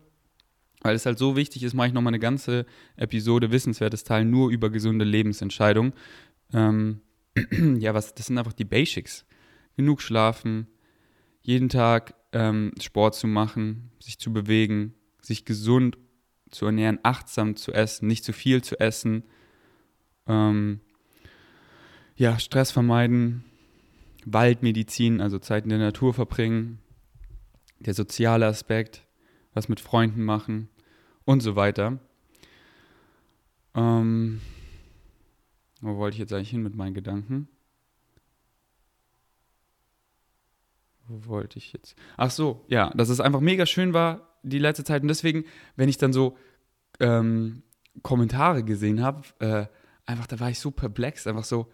[0.81, 2.65] weil es halt so wichtig ist, mache ich nochmal eine ganze
[2.95, 5.93] Episode Wissenswertes Teil nur über gesunde Lebensentscheidungen.
[6.53, 7.01] Ähm,
[7.79, 9.25] ja, was, das sind einfach die Basics.
[9.75, 10.67] Genug schlafen,
[11.41, 15.97] jeden Tag ähm, Sport zu machen, sich zu bewegen, sich gesund
[16.51, 19.23] zu ernähren, achtsam zu essen, nicht zu viel zu essen.
[20.27, 20.79] Ähm,
[22.15, 23.43] ja, Stress vermeiden,
[24.25, 26.79] Waldmedizin, also Zeit in der Natur verbringen,
[27.79, 29.05] der soziale Aspekt,
[29.53, 30.69] was mit Freunden machen
[31.25, 31.99] und so weiter.
[33.75, 34.41] Ähm,
[35.81, 37.47] wo wollte ich jetzt eigentlich hin mit meinen Gedanken?
[41.07, 41.95] Wo wollte ich jetzt?
[42.17, 45.43] Ach so, ja, dass es einfach mega schön war die letzte Zeit und deswegen,
[45.75, 46.37] wenn ich dann so
[46.99, 47.63] ähm,
[48.03, 49.65] Kommentare gesehen habe, äh,
[50.05, 51.71] einfach, da war ich so perplex, einfach so,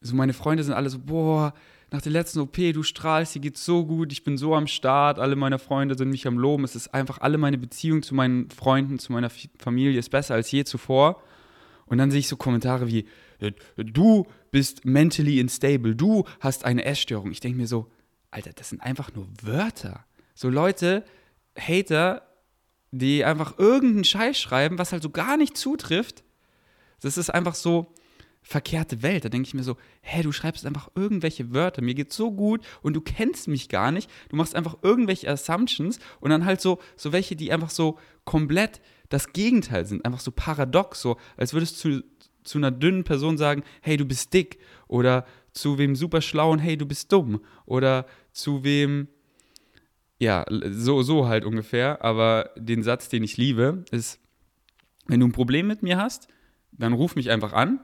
[0.00, 1.52] so meine Freunde sind alle so, boah,
[1.90, 5.18] nach der letzten OP, du strahlst, dir geht's so gut, ich bin so am Start,
[5.18, 8.48] alle meine Freunde sind mich am Loben, es ist einfach, alle meine Beziehung zu meinen
[8.50, 11.20] Freunden, zu meiner Familie ist besser als je zuvor.
[11.86, 13.06] Und dann sehe ich so Kommentare wie,
[13.76, 17.32] du bist mentally unstable, du hast eine Essstörung.
[17.32, 17.90] Ich denke mir so,
[18.30, 20.04] Alter, das sind einfach nur Wörter.
[20.34, 21.04] So Leute,
[21.58, 22.22] Hater,
[22.92, 26.22] die einfach irgendeinen Scheiß schreiben, was halt so gar nicht zutrifft.
[27.00, 27.92] Das ist einfach so,
[28.42, 29.24] verkehrte Welt.
[29.24, 32.64] Da denke ich mir so, hä, du schreibst einfach irgendwelche Wörter, mir geht's so gut
[32.82, 34.10] und du kennst mich gar nicht.
[34.28, 38.80] Du machst einfach irgendwelche Assumptions und dann halt so, so welche, die einfach so komplett
[39.08, 42.04] das Gegenteil sind, einfach so paradox, so als würdest du zu,
[42.44, 46.76] zu einer dünnen Person sagen, hey, du bist dick oder zu wem super schlauen, hey,
[46.76, 49.08] du bist dumm oder zu wem
[50.18, 52.04] ja, so, so halt ungefähr.
[52.04, 54.20] Aber den Satz, den ich liebe, ist,
[55.06, 56.28] wenn du ein Problem mit mir hast,
[56.72, 57.80] dann ruf mich einfach an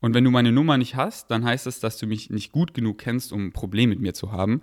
[0.00, 2.74] und wenn du meine Nummer nicht hast, dann heißt das, dass du mich nicht gut
[2.74, 4.62] genug kennst, um ein Problem mit mir zu haben.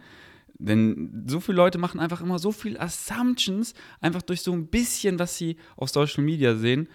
[0.58, 5.19] Denn so viele Leute machen einfach immer so viel Assumptions, einfach durch so ein bisschen,
[5.19, 6.88] was sie auf Social Media sehen.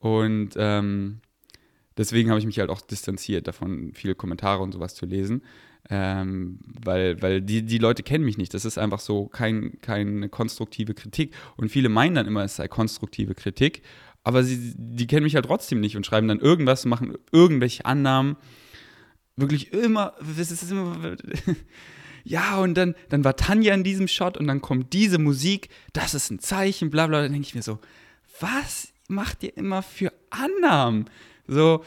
[0.00, 1.20] Und ähm,
[1.96, 5.42] deswegen habe ich mich halt auch distanziert davon, viele Kommentare und sowas zu lesen.
[5.90, 8.54] Ähm, weil, weil die, die Leute kennen mich nicht.
[8.54, 11.34] Das ist einfach so kein, keine konstruktive Kritik.
[11.56, 13.82] Und viele meinen dann immer, es sei konstruktive Kritik
[14.24, 18.36] aber sie, die kennen mich halt trotzdem nicht und schreiben dann irgendwas, machen irgendwelche Annahmen.
[19.36, 21.16] Wirklich immer, es ist immer
[22.24, 26.14] ja, und dann, dann war Tanja in diesem Shot und dann kommt diese Musik, das
[26.14, 27.22] ist ein Zeichen, bla bla.
[27.22, 27.78] Dann denke ich mir so,
[28.40, 31.10] was macht ihr immer für Annahmen?
[31.46, 31.84] So,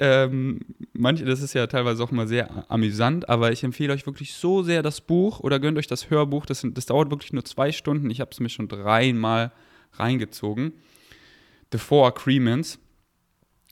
[0.00, 0.60] ähm,
[0.92, 4.64] manche, das ist ja teilweise auch mal sehr amüsant, aber ich empfehle euch wirklich so
[4.64, 6.44] sehr das Buch oder gönnt euch das Hörbuch.
[6.44, 8.10] Das, das dauert wirklich nur zwei Stunden.
[8.10, 9.52] Ich habe es mir schon dreimal
[9.92, 10.72] reingezogen.
[11.72, 12.78] The Four Agreements.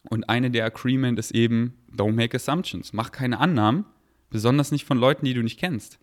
[0.09, 2.93] Und eine der Agreement ist eben, don't make assumptions.
[2.93, 3.85] Mach keine Annahmen,
[4.31, 5.99] besonders nicht von Leuten, die du nicht kennst.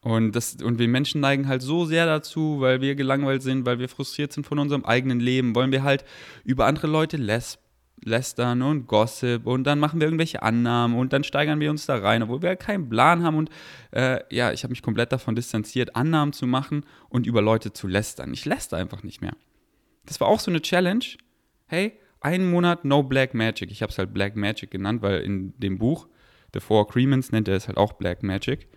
[0.00, 3.78] Und, das, und wir Menschen neigen halt so sehr dazu, weil wir gelangweilt sind, weil
[3.78, 6.04] wir frustriert sind von unserem eigenen Leben, wollen wir halt
[6.44, 7.62] über andere Leute lästern
[8.04, 11.96] lästern und Gossip und dann machen wir irgendwelche Annahmen und dann steigern wir uns da
[11.98, 13.50] rein, obwohl wir keinen Plan haben und
[13.92, 17.86] äh, ja, ich habe mich komplett davon distanziert, Annahmen zu machen und über Leute zu
[17.86, 18.32] lästern.
[18.32, 19.34] Ich läster einfach nicht mehr.
[20.04, 21.04] Das war auch so eine Challenge.
[21.66, 23.70] Hey, einen Monat No Black Magic.
[23.70, 26.08] Ich habe es halt Black Magic genannt, weil in dem Buch
[26.54, 28.68] The Four Agreements nennt er es halt auch Black Magic.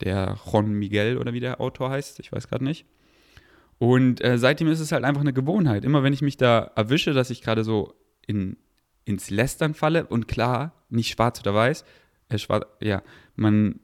[0.00, 2.86] Der Juan Miguel oder wie der Autor heißt, ich weiß gerade nicht.
[3.78, 5.84] Und äh, seitdem ist es halt einfach eine Gewohnheit.
[5.84, 7.94] Immer wenn ich mich da erwische, dass ich gerade so
[8.26, 8.56] in,
[9.04, 11.84] ins Lästern falle und klar, nicht schwarz oder weiß,
[12.28, 13.02] äh, schwarz, ja,
[13.36, 13.80] man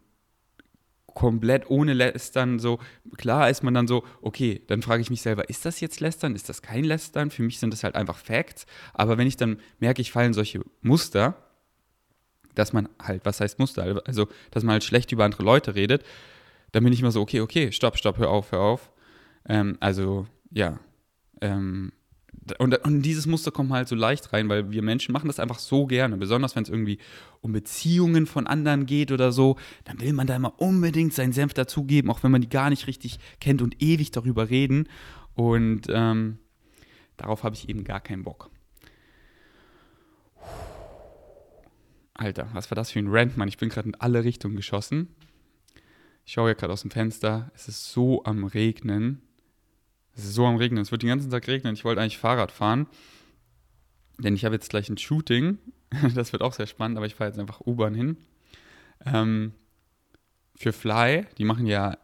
[1.15, 2.79] komplett ohne Lästern so,
[3.17, 6.35] klar ist man dann so, okay, dann frage ich mich selber, ist das jetzt Lästern,
[6.35, 7.31] ist das kein Lästern?
[7.31, 10.61] Für mich sind das halt einfach Facts, aber wenn ich dann merke, ich fallen solche
[10.83, 11.37] Muster,
[12.55, 16.05] dass man halt, was heißt Muster, also dass man halt schlecht über andere Leute redet,
[16.73, 18.91] dann bin ich immer so, okay, okay, stopp, stopp, hör auf, hör auf.
[19.49, 20.79] Ähm, also, ja,
[21.41, 21.93] ähm,
[22.59, 25.59] und, und dieses Muster kommt halt so leicht rein, weil wir Menschen machen das einfach
[25.59, 26.17] so gerne.
[26.17, 26.99] Besonders wenn es irgendwie
[27.41, 31.55] um Beziehungen von anderen geht oder so, dann will man da immer unbedingt seinen Senf
[31.55, 34.89] dazugeben, auch wenn man die gar nicht richtig kennt und ewig darüber reden.
[35.35, 36.39] Und ähm,
[37.17, 38.51] darauf habe ich eben gar keinen Bock.
[42.15, 43.49] Alter, was war das für ein Rant, Mann?
[43.49, 45.09] Ich bin gerade in alle Richtungen geschossen.
[46.25, 47.51] Ich schaue ja gerade aus dem Fenster.
[47.55, 49.23] Es ist so am Regnen.
[50.17, 50.83] Es ist so am Regnen.
[50.83, 51.75] Es wird den ganzen Tag regnen.
[51.75, 52.87] Ich wollte eigentlich Fahrrad fahren.
[54.19, 55.59] Denn ich habe jetzt gleich ein Shooting.
[56.15, 58.17] Das wird auch sehr spannend, aber ich fahre jetzt einfach U-Bahn hin.
[59.07, 59.53] Ähm,
[60.57, 61.97] für Fly, die machen ja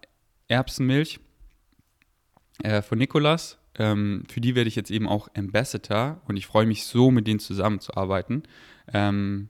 [0.46, 1.18] Erbsenmilch
[2.62, 3.59] äh, von Nikolas.
[3.77, 7.27] Ähm, für die werde ich jetzt eben auch Ambassador und ich freue mich so, mit
[7.27, 8.44] denen zusammenzuarbeiten.
[8.92, 9.49] Ähm,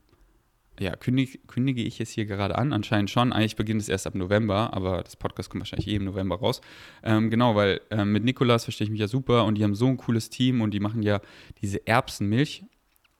[0.80, 2.72] ja, kündige, kündige ich es hier gerade an?
[2.72, 3.34] Anscheinend schon.
[3.34, 6.62] Eigentlich beginnt es erst ab November, aber das Podcast kommt wahrscheinlich eh im November raus.
[7.02, 9.86] Ähm, genau, weil äh, mit Nikolas verstehe ich mich ja super und die haben so
[9.86, 11.20] ein cooles Team und die machen ja
[11.60, 12.64] diese Erbsenmilch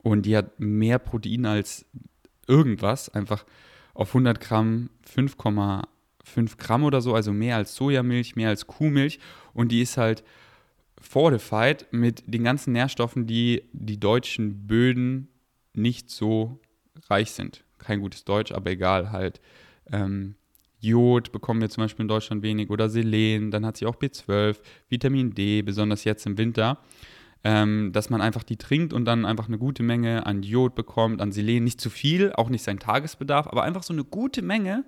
[0.01, 1.85] und die hat mehr Protein als
[2.47, 3.09] irgendwas.
[3.09, 3.45] Einfach
[3.93, 9.19] auf 100 Gramm 5,5 Gramm oder so, also mehr als Sojamilch, mehr als Kuhmilch
[9.53, 10.23] und die ist halt
[10.99, 15.27] fortified mit den ganzen Nährstoffen, die die deutschen Böden
[15.73, 16.59] nicht so
[17.09, 17.63] reich sind.
[17.77, 19.41] Kein gutes Deutsch, aber egal, halt.
[19.91, 20.35] Ähm,
[20.79, 24.57] Jod bekommen wir zum Beispiel in Deutschland wenig oder Selen, dann hat sie auch B12,
[24.89, 26.79] Vitamin D, besonders jetzt im Winter.
[27.43, 31.21] Ähm, dass man einfach die trinkt und dann einfach eine gute Menge an Jod bekommt,
[31.21, 34.85] an Selen, nicht zu viel, auch nicht sein Tagesbedarf, aber einfach so eine gute Menge,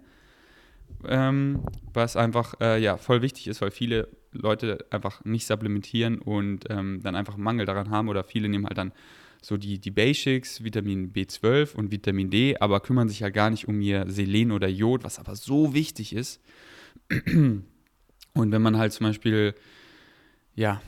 [1.08, 6.66] ähm, was einfach äh, ja, voll wichtig ist, weil viele Leute einfach nicht supplementieren und
[6.70, 8.92] ähm, dann einfach Mangel daran haben oder viele nehmen halt dann
[9.44, 13.68] so die, die Basics, Vitamin B12 und Vitamin D, aber kümmern sich ja gar nicht
[13.68, 16.42] um ihr Selen oder Jod, was aber so wichtig ist.
[18.34, 19.54] Und wenn man halt zum Beispiel,
[20.56, 20.82] ja,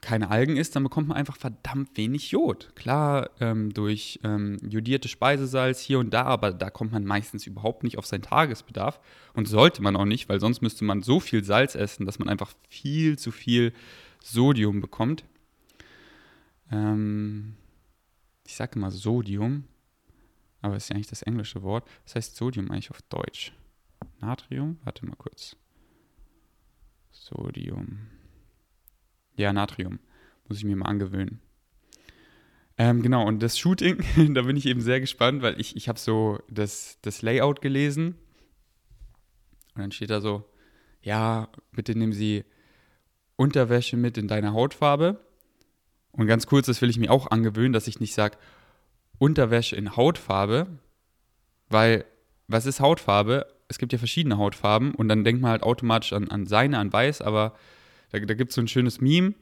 [0.00, 2.70] keine Algen isst, dann bekommt man einfach verdammt wenig Jod.
[2.76, 7.82] Klar, ähm, durch ähm, jodierte Speisesalz hier und da, aber da kommt man meistens überhaupt
[7.82, 9.00] nicht auf seinen Tagesbedarf.
[9.34, 12.28] Und sollte man auch nicht, weil sonst müsste man so viel Salz essen, dass man
[12.28, 13.72] einfach viel zu viel
[14.22, 15.24] Sodium bekommt.
[16.72, 17.54] Ähm,
[18.48, 19.64] ich sage immer Sodium,
[20.62, 21.86] aber das ist ja eigentlich das englische Wort.
[22.04, 23.52] Was heißt Sodium eigentlich auf Deutsch?
[24.20, 24.78] Natrium?
[24.84, 25.54] Warte mal kurz.
[27.10, 28.08] Sodium.
[29.36, 29.98] Ja, Natrium.
[30.48, 31.42] Muss ich mir mal angewöhnen.
[32.78, 34.02] Ähm, genau, und das Shooting,
[34.34, 38.14] da bin ich eben sehr gespannt, weil ich, ich habe so das, das Layout gelesen.
[39.74, 40.50] Und dann steht da so,
[41.02, 42.46] ja, bitte nehmen Sie
[43.36, 45.27] Unterwäsche mit in deiner Hautfarbe.
[46.18, 48.36] Und ganz kurz, das will ich mir auch angewöhnen, dass ich nicht sage
[49.18, 50.66] Unterwäsche in Hautfarbe,
[51.68, 52.04] weil
[52.48, 53.46] was ist Hautfarbe?
[53.68, 56.92] Es gibt ja verschiedene Hautfarben und dann denkt man halt automatisch an, an seine, an
[56.92, 57.54] weiß, aber
[58.10, 59.34] da, da gibt es so ein schönes Meme,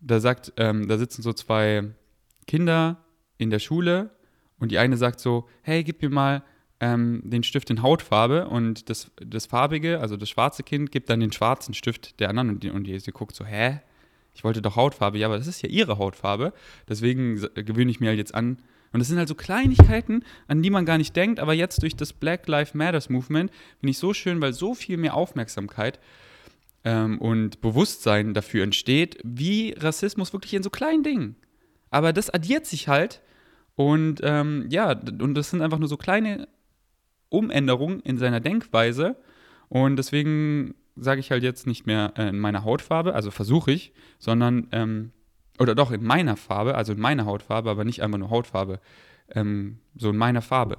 [0.00, 1.84] da sagt, ähm, da sitzen so zwei
[2.48, 3.04] Kinder
[3.38, 4.10] in der Schule
[4.58, 6.42] und die eine sagt so, hey, gib mir mal
[6.80, 11.20] ähm, den Stift in Hautfarbe und das, das farbige, also das schwarze Kind, gibt dann
[11.20, 13.78] den schwarzen Stift der anderen und die, und die, die guckt so, hä?
[14.34, 16.52] Ich wollte doch Hautfarbe, ja, aber das ist ja ihre Hautfarbe.
[16.88, 18.58] Deswegen gewöhne ich mir halt jetzt an,
[18.92, 21.96] Und das sind halt so Kleinigkeiten, an die man gar nicht denkt, aber jetzt durch
[21.96, 25.98] das Black Lives Matters Movement finde ich so schön, weil so viel mehr Aufmerksamkeit
[26.84, 31.34] ähm, und Bewusstsein dafür entsteht, wie Rassismus wirklich in so kleinen Dingen.
[31.90, 33.20] Aber das addiert sich halt.
[33.74, 36.46] Und ähm, ja, und das sind einfach nur so kleine
[37.30, 39.16] Umänderungen in seiner Denkweise.
[39.68, 43.92] Und deswegen sage ich halt jetzt nicht mehr äh, in meiner Hautfarbe, also versuche ich,
[44.18, 45.12] sondern, ähm,
[45.58, 48.80] oder doch in meiner Farbe, also in meiner Hautfarbe, aber nicht einfach nur Hautfarbe,
[49.30, 50.78] ähm, so in meiner Farbe.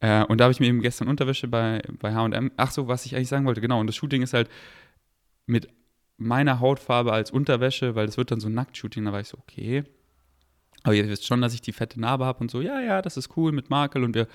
[0.00, 2.52] Äh, und da habe ich mir eben gestern Unterwäsche bei, bei HM.
[2.56, 3.80] Ach so, was ich eigentlich sagen wollte, genau.
[3.80, 4.48] Und das Shooting ist halt
[5.46, 5.68] mit
[6.16, 9.04] meiner Hautfarbe als Unterwäsche, weil das wird dann so ein Nacktshooting.
[9.04, 9.84] Da war ich so, okay.
[10.84, 13.16] Aber ihr wisst schon, dass ich die fette Narbe habe und so, ja, ja, das
[13.16, 14.28] ist cool mit Makel und wir.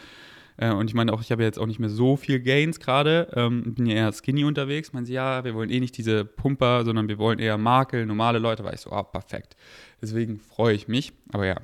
[0.57, 3.29] Äh, und ich meine auch, ich habe jetzt auch nicht mehr so viel Gains gerade.
[3.35, 4.93] Ähm, bin ja eher skinny unterwegs.
[4.93, 8.39] Meinen sie, ja, wir wollen eh nicht diese Pumper, sondern wir wollen eher Makel, normale
[8.39, 8.63] Leute.
[8.63, 9.55] War ich so, ah, perfekt.
[10.01, 11.13] Deswegen freue ich mich.
[11.31, 11.57] Aber ja,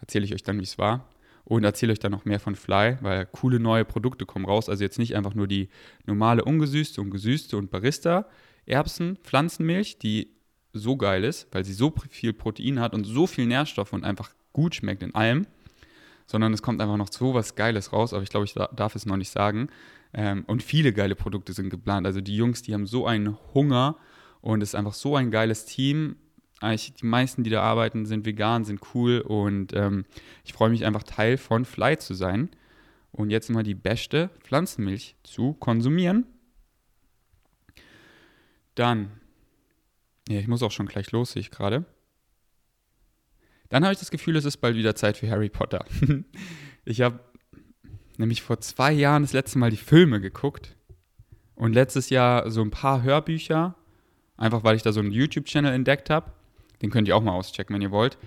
[0.00, 1.08] erzähle ich euch dann, wie es war
[1.44, 4.68] und erzähle euch dann noch mehr von Fly, weil coole neue Produkte kommen raus.
[4.68, 5.68] Also jetzt nicht einfach nur die
[6.04, 8.26] normale ungesüßte und gesüßte und Barista
[8.66, 10.32] Erbsen, Pflanzenmilch, die
[10.72, 14.30] so geil ist, weil sie so viel Protein hat und so viel Nährstoffe und einfach
[14.52, 15.46] gut schmeckt in allem,
[16.26, 19.06] sondern es kommt einfach noch so was Geiles raus, aber ich glaube, ich darf es
[19.06, 19.68] noch nicht sagen.
[20.12, 22.06] Ähm, und viele geile Produkte sind geplant.
[22.06, 23.96] Also die Jungs, die haben so einen Hunger
[24.40, 26.16] und es ist einfach so ein geiles Team
[26.60, 30.04] eigentlich die meisten, die da arbeiten, sind vegan, sind cool und ähm,
[30.44, 32.50] ich freue mich einfach Teil von Fly zu sein
[33.12, 36.26] und jetzt immer die beste Pflanzenmilch zu konsumieren.
[38.74, 39.10] Dann,
[40.28, 41.84] ja, ich muss auch schon gleich los, sehe ich gerade.
[43.68, 45.84] Dann habe ich das Gefühl, es ist bald wieder Zeit für Harry Potter.
[46.84, 47.20] ich habe
[48.16, 50.76] nämlich vor zwei Jahren das letzte Mal die Filme geguckt
[51.54, 53.74] und letztes Jahr so ein paar Hörbücher,
[54.36, 56.32] einfach weil ich da so einen YouTube-Channel entdeckt habe.
[56.82, 58.18] Den könnt ihr auch mal auschecken, wenn ihr wollt.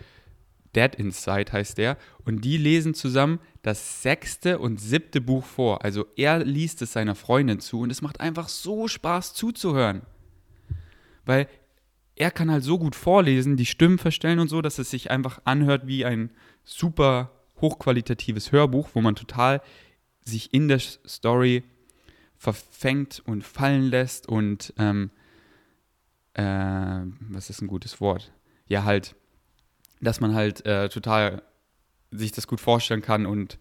[0.75, 1.97] Dead Inside heißt der.
[2.25, 5.83] Und die lesen zusammen das sechste und siebte Buch vor.
[5.83, 10.01] Also er liest es seiner Freundin zu und es macht einfach so Spaß zuzuhören.
[11.25, 11.47] Weil
[12.19, 15.41] er kann halt so gut vorlesen, die Stimmen verstellen und so, dass es sich einfach
[15.45, 16.31] anhört wie ein
[16.63, 19.61] super hochqualitatives Hörbuch, wo man total
[20.23, 21.63] sich in der Story
[22.37, 25.09] verfängt und fallen lässt und ähm,
[26.33, 26.43] äh,
[27.29, 28.31] was ist ein gutes Wort?
[28.69, 29.15] ja halt,
[29.99, 31.41] dass man halt äh, total
[32.11, 33.59] sich das gut vorstellen kann und,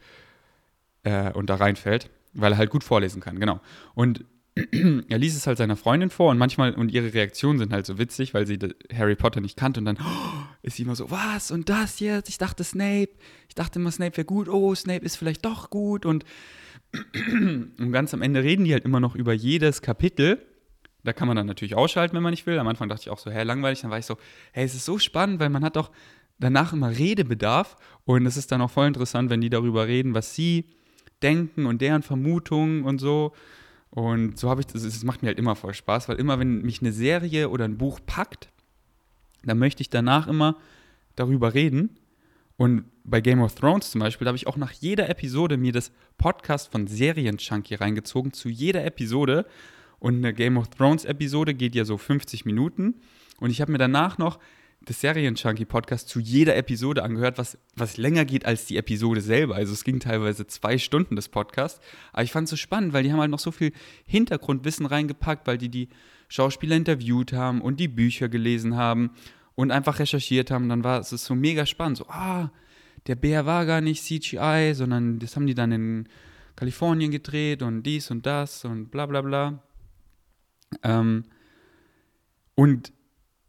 [1.02, 3.60] äh, und da reinfällt, weil er halt gut vorlesen kann, genau.
[3.94, 4.24] Und
[5.08, 7.98] er liest es halt seiner Freundin vor und manchmal, und ihre Reaktionen sind halt so
[7.98, 8.58] witzig, weil sie
[8.92, 12.28] Harry Potter nicht kannte und dann oh, ist sie immer so, was und das jetzt?
[12.28, 13.10] Ich dachte Snape,
[13.48, 16.24] ich dachte immer Snape wäre gut, oh, Snape ist vielleicht doch gut und,
[17.14, 20.38] und ganz am Ende reden die halt immer noch über jedes Kapitel
[21.04, 22.58] da kann man dann natürlich ausschalten, wenn man nicht will.
[22.58, 23.80] Am Anfang dachte ich auch so, hä, langweilig.
[23.80, 24.18] Dann war ich so,
[24.52, 25.90] hey, es ist so spannend, weil man hat doch
[26.38, 27.76] danach immer Redebedarf.
[28.04, 30.66] Und es ist dann auch voll interessant, wenn die darüber reden, was sie
[31.22, 33.32] denken und deren Vermutungen und so.
[33.90, 36.62] Und so habe ich das, es macht mir halt immer voll Spaß, weil immer, wenn
[36.62, 38.50] mich eine Serie oder ein Buch packt,
[39.44, 40.56] dann möchte ich danach immer
[41.16, 41.98] darüber reden.
[42.56, 45.92] Und bei Game of Thrones zum Beispiel habe ich auch nach jeder Episode mir das
[46.18, 49.46] Podcast von Serien Chunky reingezogen, zu jeder Episode
[50.00, 53.00] und eine Game of Thrones Episode geht ja so 50 Minuten.
[53.40, 54.38] Und ich habe mir danach noch
[54.88, 59.54] das Serien-Chunky-Podcast zu jeder Episode angehört, was, was länger geht als die Episode selber.
[59.54, 61.78] Also es ging teilweise zwei Stunden des Podcasts.
[62.14, 63.72] Aber ich fand es so spannend, weil die haben halt noch so viel
[64.06, 65.90] Hintergrundwissen reingepackt, weil die die
[66.28, 69.10] Schauspieler interviewt haben und die Bücher gelesen haben
[69.54, 70.70] und einfach recherchiert haben.
[70.70, 71.98] Dann war es so mega spannend.
[71.98, 72.50] So, ah,
[73.06, 76.08] der Bär war gar nicht CGI, sondern das haben die dann in
[76.56, 79.62] Kalifornien gedreht und dies und das und bla bla bla.
[80.82, 81.24] Ähm,
[82.54, 82.92] und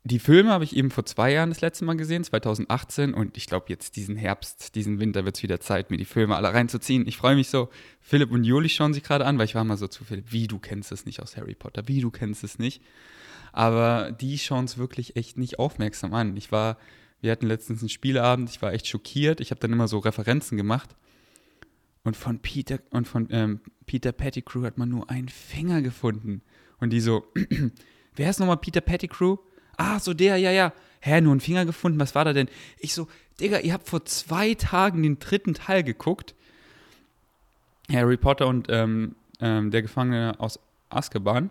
[0.04, 3.14] die Filme habe ich eben vor zwei Jahren das letzte Mal gesehen, 2018.
[3.14, 6.36] Und ich glaube, jetzt diesen Herbst, diesen Winter wird es wieder Zeit, mir die Filme
[6.36, 7.06] alle reinzuziehen.
[7.08, 7.70] Ich freue mich so.
[8.00, 10.48] Philipp und Juli schauen sich gerade an, weil ich war mal so zu Philipp, wie
[10.48, 12.82] du kennst es nicht aus Harry Potter, wie du kennst es nicht.
[13.52, 16.38] Aber die schauen es wirklich echt nicht aufmerksam an.
[16.38, 16.78] Ich war,
[17.20, 19.42] wir hatten letztens einen Spieleabend, ich war echt schockiert.
[19.42, 20.96] Ich habe dann immer so Referenzen gemacht.
[22.04, 26.42] Und von Peter und von ähm, Peter Pettigrew hat man nur einen Finger gefunden.
[26.80, 27.26] Und die so,
[28.16, 29.38] wer ist nochmal Peter Pettigrew?
[29.80, 30.74] Ah, so der, ja, ja.
[31.00, 32.50] Hä, nur einen Finger gefunden, was war da denn?
[32.78, 33.08] Ich so,
[33.40, 36.36] Digga, ihr habt vor zwei Tagen den dritten Teil geguckt.
[37.90, 41.50] Harry Potter und ähm, ähm, der Gefangene aus Azkaban.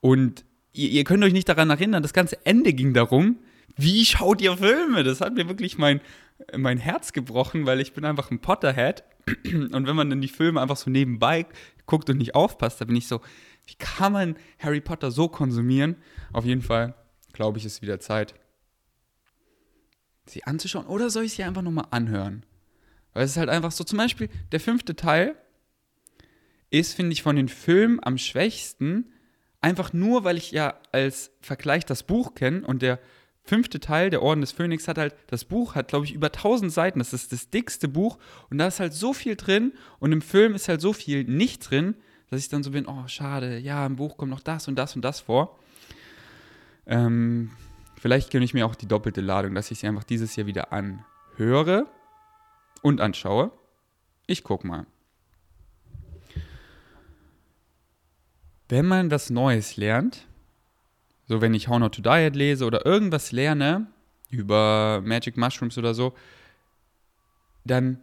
[0.00, 3.36] Und ihr, ihr, könnt euch nicht daran erinnern, das ganze Ende ging darum,
[3.76, 5.02] wie schaut ihr Filme?
[5.02, 6.00] Das hat mir wirklich mein,
[6.56, 9.02] mein Herz gebrochen, weil ich bin einfach ein Potterhead.
[9.44, 11.46] Und wenn man dann die Filme einfach so nebenbei
[11.86, 13.20] guckt und nicht aufpasst, da bin ich so,
[13.66, 15.96] wie kann man Harry Potter so konsumieren?
[16.32, 16.94] Auf jeden Fall
[17.32, 18.34] glaube ich, ist wieder Zeit.
[20.26, 22.44] sie anzuschauen oder soll ich sie einfach nochmal anhören?
[23.12, 25.36] Weil es ist halt einfach so, zum Beispiel der fünfte Teil
[26.70, 29.12] ist, finde ich, von den Filmen am schwächsten,
[29.60, 32.98] einfach nur, weil ich ja als Vergleich das Buch kenne und der
[33.42, 36.72] fünfte Teil, der Orden des Phönix, hat halt, das Buch hat, glaube ich, über 1000
[36.72, 37.00] Seiten.
[37.00, 40.54] Das ist das dickste Buch und da ist halt so viel drin und im Film
[40.54, 41.96] ist halt so viel nicht drin,
[42.32, 44.96] dass ich dann so bin, oh, schade, ja, im Buch kommt noch das und das
[44.96, 45.58] und das vor.
[46.86, 47.50] Ähm,
[48.00, 50.72] vielleicht gönne ich mir auch die doppelte Ladung, dass ich sie einfach dieses Jahr wieder
[50.72, 51.86] anhöre
[52.80, 53.52] und anschaue.
[54.26, 54.86] Ich guck mal.
[58.70, 60.26] Wenn man was Neues lernt,
[61.28, 63.88] so, wenn ich How Not to Diet lese oder irgendwas lerne
[64.30, 66.14] über Magic Mushrooms oder so,
[67.66, 68.00] dann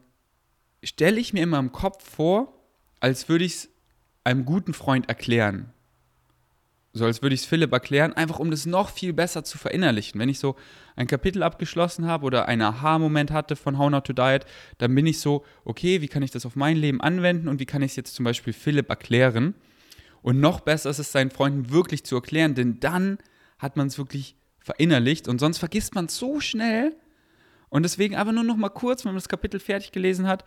[0.84, 2.54] stelle ich mir immer im Kopf vor,
[3.00, 3.70] als würde ich es
[4.24, 5.74] einem guten Freund erklären.
[6.92, 10.20] So als würde ich es Philipp erklären, einfach um das noch viel besser zu verinnerlichen.
[10.20, 10.56] Wenn ich so
[10.96, 14.46] ein Kapitel abgeschlossen habe oder einen Aha-Moment hatte von How Not to Diet,
[14.80, 17.68] dann bin ich so, okay, wie kann ich das auf mein Leben anwenden und wie
[17.68, 19.54] kann ich es jetzt zum Beispiel Philipp erklären?
[20.22, 23.20] Und noch besser ist es seinen Freunden wirklich zu erklären, denn dann
[23.60, 26.96] hat man es wirklich verinnerlicht und sonst vergisst man es so schnell.
[27.70, 30.44] Und deswegen aber nur noch mal kurz, wenn man das Kapitel fertig gelesen hat,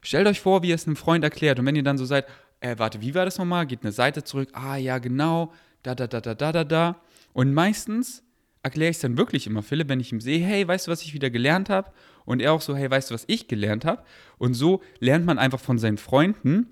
[0.00, 1.58] stellt euch vor, wie ihr es einem Freund erklärt.
[1.58, 2.26] Und wenn ihr dann so seid,
[2.62, 3.66] äh, warte, wie war das nochmal?
[3.66, 6.96] Geht eine Seite zurück, ah ja, genau, da, da, da, da, da, da, da.
[7.32, 8.22] Und meistens
[8.62, 11.02] erkläre ich es dann wirklich immer Philipp, wenn ich ihm sehe, hey, weißt du, was
[11.02, 11.90] ich wieder gelernt habe?
[12.24, 14.04] Und er auch so, hey, weißt du, was ich gelernt habe?
[14.38, 16.66] Und so lernt man einfach von seinen Freunden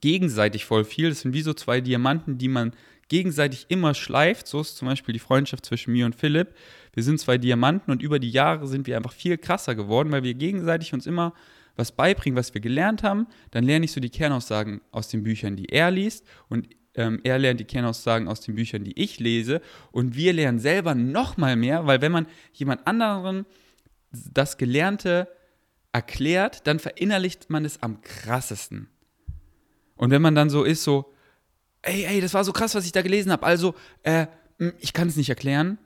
[0.00, 1.08] gegenseitig voll viel.
[1.08, 2.72] Das sind wie so zwei Diamanten, die man
[3.08, 4.46] gegenseitig immer schleift.
[4.46, 6.54] So ist zum Beispiel die Freundschaft zwischen mir und Philipp.
[6.92, 10.22] Wir sind zwei Diamanten und über die Jahre sind wir einfach viel krasser geworden, weil
[10.22, 11.32] wir gegenseitig uns immer
[11.76, 13.26] was beibringen, was wir gelernt haben.
[13.50, 17.38] Dann lerne ich so die Kernaussagen aus den Büchern, die er liest und ähm, er
[17.38, 19.60] lernt die Kernaussagen aus den Büchern, die ich lese
[19.90, 23.46] und wir lernen selber noch mal mehr, weil wenn man jemand anderen
[24.12, 25.28] das Gelernte
[25.92, 28.88] erklärt, dann verinnerlicht man es am krassesten.
[29.96, 31.12] Und wenn man dann so ist, so,
[31.82, 34.26] ey, ey, das war so krass, was ich da gelesen habe, also, äh,
[34.80, 35.78] ich kann es nicht erklären,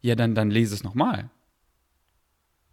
[0.00, 1.30] ja, dann, dann lese es nochmal.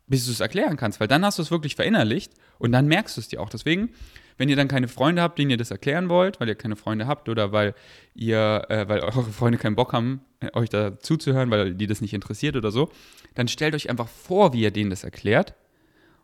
[0.08, 3.16] Bis du es erklären kannst, weil dann hast du es wirklich verinnerlicht und dann merkst
[3.18, 3.50] du es dir auch.
[3.50, 3.90] Deswegen,
[4.38, 7.08] wenn ihr dann keine Freunde habt, denen ihr das erklären wollt, weil ihr keine Freunde
[7.08, 7.74] habt oder weil
[8.14, 12.02] ihr, äh, weil eure Freunde keinen Bock haben, äh, euch da zuzuhören, weil die das
[12.02, 12.92] nicht interessiert oder so,
[13.36, 15.56] dann stellt euch einfach vor, wie ihr denen das erklärt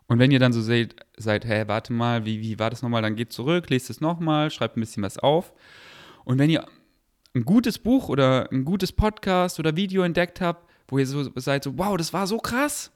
[0.10, 3.04] und wenn ihr dann so seht, seid, hä, warte mal, wie, wie war das nochmal,
[3.04, 5.54] dann geht zurück, lest es nochmal, schreibt ein bisschen was auf.
[6.26, 6.66] Und wenn ihr
[7.36, 11.64] ein gutes Buch oder ein gutes Podcast oder Video entdeckt habt, wo ihr so seid,
[11.64, 12.92] so, wow, das war so krass,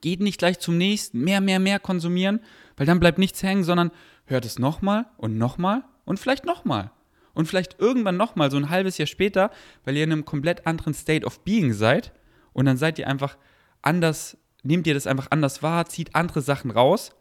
[0.00, 2.40] geht nicht gleich zum nächsten, mehr, mehr, mehr konsumieren,
[2.76, 3.90] weil dann bleibt nichts hängen, sondern
[4.26, 6.90] hört es nochmal und nochmal und vielleicht nochmal.
[7.32, 9.50] Und vielleicht irgendwann nochmal, so ein halbes Jahr später,
[9.84, 12.12] weil ihr in einem komplett anderen State of Being seid
[12.52, 13.36] und dann seid ihr einfach
[13.82, 17.12] anders nehmt ihr das einfach anders wahr, zieht andere Sachen raus.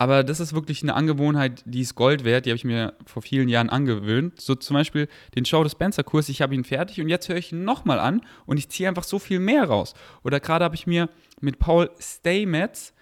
[0.00, 3.20] Aber das ist wirklich eine Angewohnheit, die ist Gold wert, die habe ich mir vor
[3.20, 4.40] vielen Jahren angewöhnt.
[4.40, 7.52] So zum Beispiel den Show Dispenser Kurs, ich habe ihn fertig und jetzt höre ich
[7.52, 9.92] ihn nochmal an und ich ziehe einfach so viel mehr raus.
[10.22, 11.10] Oder gerade habe ich mir
[11.42, 12.94] mit Paul Stamets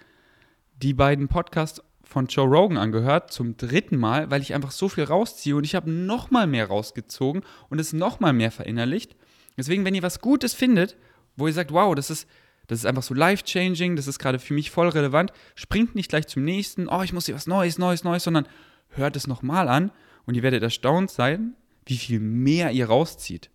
[0.75, 5.05] die beiden Podcasts von Joe Rogan angehört, zum dritten Mal, weil ich einfach so viel
[5.05, 9.15] rausziehe und ich habe nochmal mehr rausgezogen und es nochmal mehr verinnerlicht.
[9.55, 10.97] Deswegen, wenn ihr was Gutes findet,
[11.37, 12.27] wo ihr sagt, wow, das ist
[12.69, 15.33] das ist einfach so life-changing, das ist gerade für mich voll relevant.
[15.55, 18.47] Springt nicht gleich zum nächsten, oh, ich muss hier was Neues, Neues, Neues, sondern
[18.89, 19.91] hört es nochmal an
[20.27, 21.55] und ihr werdet erstaunt sein,
[21.87, 23.49] wie viel mehr ihr rauszieht.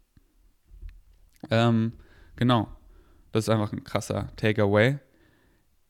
[1.48, 1.92] Ähm,
[2.35, 2.66] genau.
[3.31, 4.98] Das ist einfach ein krasser Takeaway.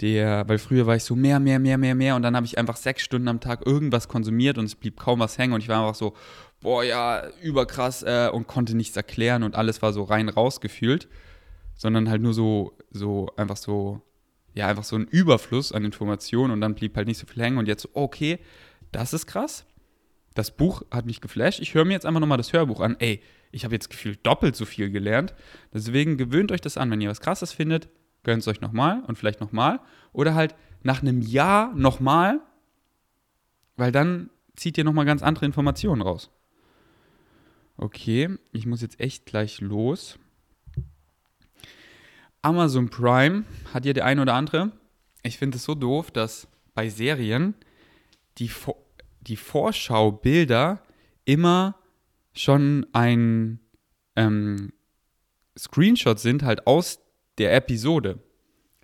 [0.03, 2.59] Der, weil früher war ich so mehr, mehr, mehr, mehr, mehr und dann habe ich
[2.59, 5.69] einfach sechs Stunden am Tag irgendwas konsumiert und es blieb kaum was hängen und ich
[5.69, 6.15] war einfach so,
[6.61, 11.09] boah, ja, überkrass äh, und konnte nichts erklären und alles war so rein rausgefühlt
[11.77, 14.03] sondern halt nur so, so einfach so,
[14.55, 17.59] ja, einfach so ein Überfluss an Informationen und dann blieb halt nicht so viel hängen
[17.59, 18.39] und jetzt okay,
[18.93, 19.67] das ist krass.
[20.35, 21.61] Das Buch hat mich geflasht.
[21.61, 22.97] Ich höre mir jetzt einfach nochmal das Hörbuch an.
[22.99, 25.33] Ey, ich habe jetzt gefühlt doppelt so viel gelernt.
[25.73, 26.91] Deswegen gewöhnt euch das an.
[26.91, 27.89] Wenn ihr was Krasses findet,
[28.25, 29.81] gönnt es euch nochmal und vielleicht nochmal.
[30.13, 32.41] Oder halt nach einem Jahr nochmal,
[33.77, 36.31] weil dann zieht ihr nochmal ganz andere Informationen raus.
[37.77, 40.19] Okay, ich muss jetzt echt gleich los.
[42.45, 44.71] Amazon Prime hat ja der ein oder andere.
[45.23, 47.55] Ich finde es so doof, dass bei Serien
[48.39, 48.51] die,
[49.23, 50.83] die Vorschaubilder
[51.25, 51.77] immer
[52.35, 53.61] schon ein
[54.17, 54.73] ähm,
[55.59, 56.99] Screenshot sind, halt aus
[57.39, 58.19] der Episode.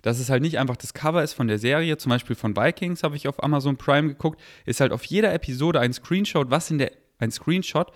[0.01, 3.03] Dass es halt nicht einfach das Cover ist von der Serie, zum Beispiel von Vikings
[3.03, 6.79] habe ich auf Amazon Prime geguckt, ist halt auf jeder Episode ein Screenshot, was in
[6.79, 7.91] der, ein Screenshot,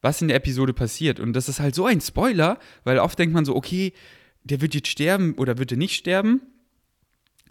[0.00, 1.18] was in der Episode passiert.
[1.18, 3.92] Und das ist halt so ein Spoiler, weil oft denkt man so, okay,
[4.50, 6.40] der wird jetzt sterben oder wird er nicht sterben.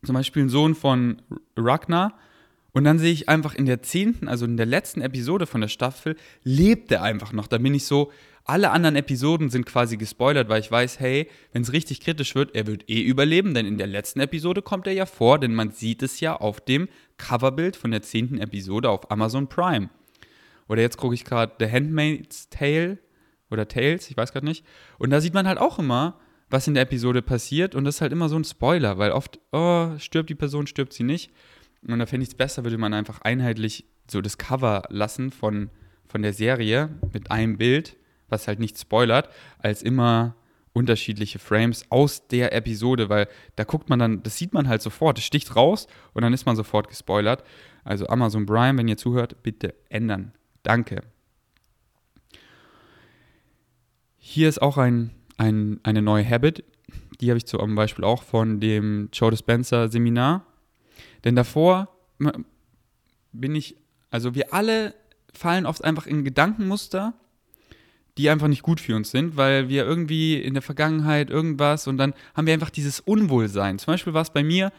[0.04, 1.22] Zum Beispiel ein Sohn von
[1.58, 2.18] Ragnar.
[2.72, 5.70] Und dann sehe ich einfach in der zehnten, also in der letzten Episode von der
[5.70, 7.48] Staffel, lebt er einfach noch.
[7.48, 8.12] Da bin ich so,
[8.44, 12.54] alle anderen Episoden sind quasi gespoilert, weil ich weiß, hey, wenn es richtig kritisch wird,
[12.54, 15.72] er wird eh überleben, denn in der letzten Episode kommt er ja vor, denn man
[15.72, 16.88] sieht es ja auf dem
[17.18, 19.90] Coverbild von der zehnten Episode auf Amazon Prime.
[20.68, 23.00] Oder jetzt gucke ich gerade The Handmaid's Tale
[23.50, 24.66] oder Tales, ich weiß gerade nicht.
[24.98, 26.20] Und da sieht man halt auch immer,
[26.56, 29.40] was in der Episode passiert und das ist halt immer so ein Spoiler, weil oft,
[29.52, 31.30] oh, stirbt die Person, stirbt sie nicht.
[31.86, 35.70] Und da fände ich es besser, würde man einfach einheitlich so das Cover lassen von,
[36.08, 37.98] von der Serie mit einem Bild,
[38.30, 39.28] was halt nicht spoilert,
[39.58, 40.38] als immer
[40.72, 43.28] unterschiedliche Frames aus der Episode, weil
[43.58, 46.46] da guckt man dann, das sieht man halt sofort, es sticht raus und dann ist
[46.46, 47.44] man sofort gespoilert.
[47.84, 50.32] Also Amazon Prime, wenn ihr zuhört, bitte ändern.
[50.64, 51.02] Danke.
[54.16, 56.64] Hier ist auch ein, ein, eine neue Habit,
[57.20, 60.46] die habe ich zum Beispiel auch von dem Joe Dispenza Seminar.
[61.24, 61.90] Denn davor
[63.32, 63.76] bin ich,
[64.12, 64.94] also wir alle
[65.34, 67.14] fallen oft einfach in Gedankenmuster,
[68.18, 71.98] die einfach nicht gut für uns sind, weil wir irgendwie in der Vergangenheit irgendwas und
[71.98, 73.78] dann haben wir einfach dieses Unwohlsein.
[73.78, 74.72] Zum Beispiel war es bei mir,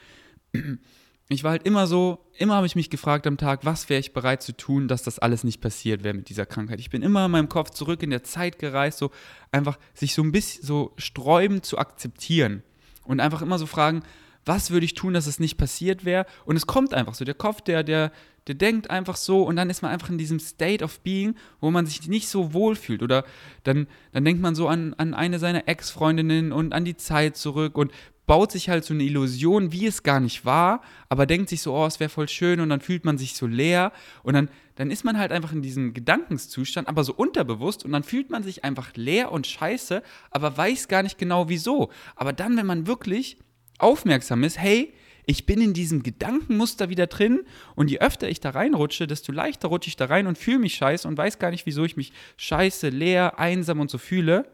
[1.29, 4.13] ich war halt immer so, immer habe ich mich gefragt am Tag, was wäre ich
[4.13, 6.79] bereit zu tun, dass das alles nicht passiert wäre mit dieser Krankheit.
[6.79, 9.11] Ich bin immer in meinem Kopf zurück in der Zeit gereist, so
[9.51, 12.63] einfach sich so ein bisschen so sträubend zu akzeptieren
[13.05, 14.03] und einfach immer so fragen,
[14.45, 16.25] was würde ich tun, dass es nicht passiert wäre?
[16.45, 17.25] Und es kommt einfach so.
[17.25, 18.13] Der Kopf, der, der,
[18.47, 21.73] der denkt einfach so und dann ist man einfach in diesem State of Being, wo
[21.73, 23.03] man sich nicht so wohl fühlt.
[23.03, 23.25] Oder
[23.65, 27.77] dann, dann denkt man so an, an eine seiner Ex-Freundinnen und an die Zeit zurück
[27.77, 27.91] und
[28.27, 31.75] baut sich halt so eine Illusion, wie es gar nicht war, aber denkt sich so,
[31.75, 34.91] oh, es wäre voll schön und dann fühlt man sich so leer und dann, dann
[34.91, 38.65] ist man halt einfach in diesem Gedankenszustand, aber so unterbewusst und dann fühlt man sich
[38.65, 41.91] einfach leer und scheiße, aber weiß gar nicht genau wieso.
[42.17, 43.39] Aber dann, wenn man wirklich
[43.79, 44.93] aufmerksam ist, hey,
[45.27, 47.41] ich bin in diesem Gedankenmuster wieder drin
[47.75, 50.75] und je öfter ich da reinrutsche, desto leichter rutsche ich da rein und fühle mich
[50.75, 54.49] scheiße und weiß gar nicht, wieso ich mich scheiße, leer, einsam und so fühle.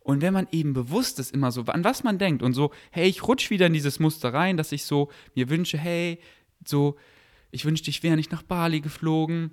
[0.00, 3.08] Und wenn man eben bewusst ist, immer so, an was man denkt und so, hey,
[3.08, 6.18] ich rutsche wieder in dieses Muster rein, dass ich so mir wünsche, hey,
[6.64, 6.96] so,
[7.50, 9.50] ich wünschte, ich wäre nicht nach Bali geflogen,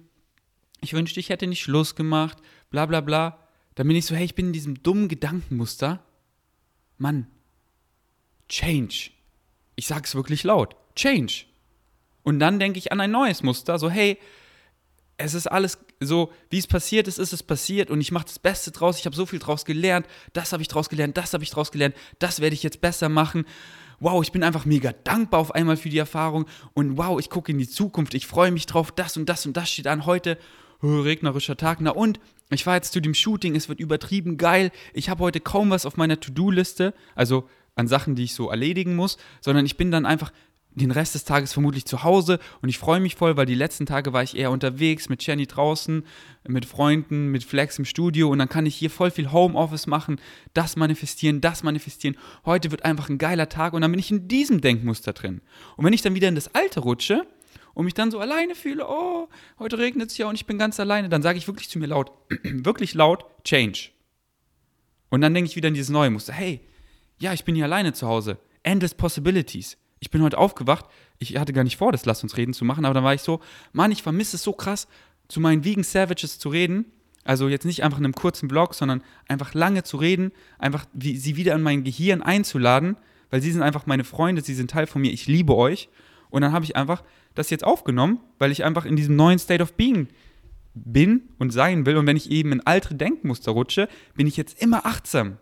[0.82, 2.38] ich wünschte, ich hätte nicht Schluss gemacht,
[2.70, 3.40] bla bla bla.
[3.76, 6.04] Dann bin ich so, hey, ich bin in diesem dummen Gedankenmuster.
[6.98, 7.28] Mann,
[8.50, 9.12] Change.
[9.76, 10.76] Ich sag's wirklich laut.
[10.96, 11.46] Change.
[12.24, 14.18] Und dann denke ich an ein neues Muster, so hey,
[15.18, 18.40] es ist alles so, wie es passiert ist, ist es passiert und ich mache das
[18.40, 19.00] Beste draus.
[19.00, 20.06] Ich habe so viel draus gelernt.
[20.34, 21.96] Das habe ich draus gelernt, das habe ich draus gelernt.
[22.20, 23.46] Das werde ich jetzt besser machen.
[24.00, 27.52] Wow, ich bin einfach mega dankbar auf einmal für die Erfahrung und wow, ich gucke
[27.52, 28.14] in die Zukunft.
[28.14, 28.92] Ich freue mich drauf.
[28.92, 30.38] Das und das und das steht an heute.
[30.84, 31.80] Oh, regnerischer Tag.
[31.82, 32.20] Na und
[32.52, 33.56] ich fahre jetzt zu dem Shooting.
[33.56, 34.72] Es wird übertrieben geil.
[34.94, 36.94] Ich habe heute kaum was auf meiner To-Do-Liste.
[37.16, 40.32] Also an Sachen, die ich so erledigen muss, sondern ich bin dann einfach
[40.78, 43.86] den Rest des Tages vermutlich zu Hause und ich freue mich voll, weil die letzten
[43.86, 46.06] Tage war ich eher unterwegs mit Jenny draußen,
[46.48, 50.20] mit Freunden, mit Flex im Studio und dann kann ich hier voll viel Homeoffice machen,
[50.54, 52.18] das manifestieren, das manifestieren.
[52.46, 55.42] Heute wird einfach ein geiler Tag und dann bin ich in diesem Denkmuster drin.
[55.76, 57.26] Und wenn ich dann wieder in das Alte rutsche
[57.74, 59.28] und mich dann so alleine fühle, oh,
[59.60, 61.88] heute regnet es ja und ich bin ganz alleine, dann sage ich wirklich zu mir
[61.88, 62.12] laut,
[62.44, 63.90] wirklich laut, Change.
[65.10, 66.62] Und dann denke ich wieder in dieses neue Muster, hey,
[67.20, 68.38] ja, ich bin hier alleine zu Hause.
[68.64, 69.78] Endless Possibilities.
[70.00, 70.86] Ich bin heute aufgewacht.
[71.20, 73.22] Ich hatte gar nicht vor, das Lass uns reden zu machen, aber dann war ich
[73.22, 73.40] so,
[73.74, 74.88] Mann, ich vermisse es so krass,
[75.28, 76.86] zu meinen Vegan Savages zu reden.
[77.24, 81.18] Also jetzt nicht einfach in einem kurzen Blog, sondern einfach lange zu reden, einfach wie,
[81.18, 82.96] sie wieder in mein Gehirn einzuladen,
[83.30, 85.90] weil sie sind einfach meine Freunde, sie sind Teil von mir, ich liebe euch.
[86.30, 87.04] Und dann habe ich einfach
[87.36, 90.08] das jetzt aufgenommen, weil ich einfach in diesem neuen State of Being
[90.74, 91.98] bin und sein will.
[91.98, 95.38] Und wenn ich eben in alte Denkmuster rutsche, bin ich jetzt immer achtsam.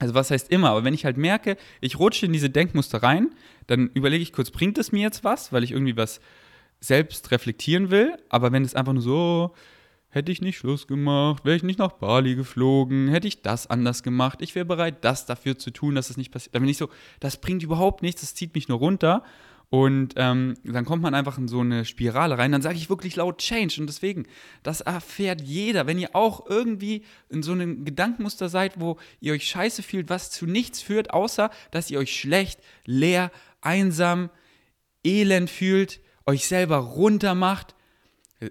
[0.00, 3.30] Also was heißt immer, aber wenn ich halt merke, ich rutsche in diese Denkmuster rein,
[3.66, 6.20] dann überlege ich kurz, bringt es mir jetzt was, weil ich irgendwie was
[6.80, 9.54] selbst reflektieren will, aber wenn es einfach nur so,
[10.08, 14.02] hätte ich nicht Schluss gemacht, wäre ich nicht nach Bali geflogen, hätte ich das anders
[14.02, 16.78] gemacht, ich wäre bereit, das dafür zu tun, dass es nicht passiert, dann bin ich
[16.78, 16.88] so,
[17.20, 19.22] das bringt überhaupt nichts, das zieht mich nur runter
[19.70, 22.50] und ähm, dann kommt man einfach in so eine Spirale rein.
[22.50, 23.76] Dann sage ich wirklich laut Change.
[23.80, 24.26] Und deswegen,
[24.64, 25.86] das erfährt jeder.
[25.86, 30.32] Wenn ihr auch irgendwie in so einem Gedankenmuster seid, wo ihr euch scheiße fühlt, was
[30.32, 34.30] zu nichts führt, außer dass ihr euch schlecht, leer, einsam,
[35.04, 37.76] elend fühlt, euch selber runter macht.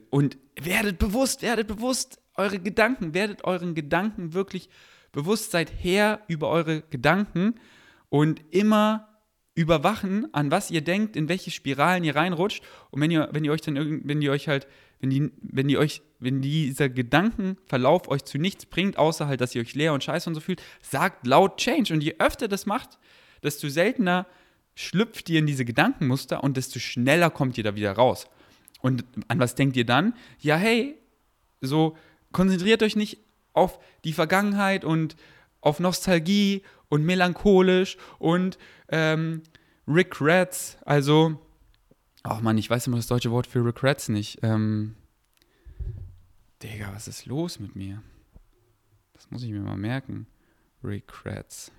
[0.09, 4.69] Und werdet bewusst, werdet bewusst eure Gedanken, werdet euren Gedanken wirklich
[5.11, 7.55] bewusst, seid her über eure Gedanken
[8.07, 9.08] und immer
[9.59, 12.63] überwachen, an was ihr denkt, in welche Spiralen ihr reinrutscht.
[12.91, 14.67] Und wenn ihr, wenn ihr euch dann wenn ihr euch halt
[15.01, 19.55] wenn die, wenn die euch, wenn dieser Gedankenverlauf euch zu nichts bringt, außer halt, dass
[19.55, 21.93] ihr euch leer und scheiße und so fühlt, sagt laut Change.
[21.93, 22.97] Und je öfter das macht,
[23.43, 24.27] desto seltener
[24.75, 28.27] schlüpft ihr in diese Gedankenmuster und desto schneller kommt ihr da wieder raus.
[28.81, 30.13] Und an was denkt ihr dann?
[30.39, 30.97] Ja, hey,
[31.61, 31.97] so
[32.31, 33.19] konzentriert euch nicht
[33.53, 35.15] auf die Vergangenheit und
[35.61, 38.57] auf Nostalgie und melancholisch und
[38.89, 39.43] ähm,
[39.89, 41.39] Regrets, also,
[42.23, 44.39] ach man, ich weiß immer das deutsche Wort für Regrets nicht.
[44.43, 44.95] Ähm,
[46.61, 48.03] Digga, was ist los mit mir?
[49.13, 50.27] Das muss ich mir mal merken.
[50.83, 51.71] Regrets.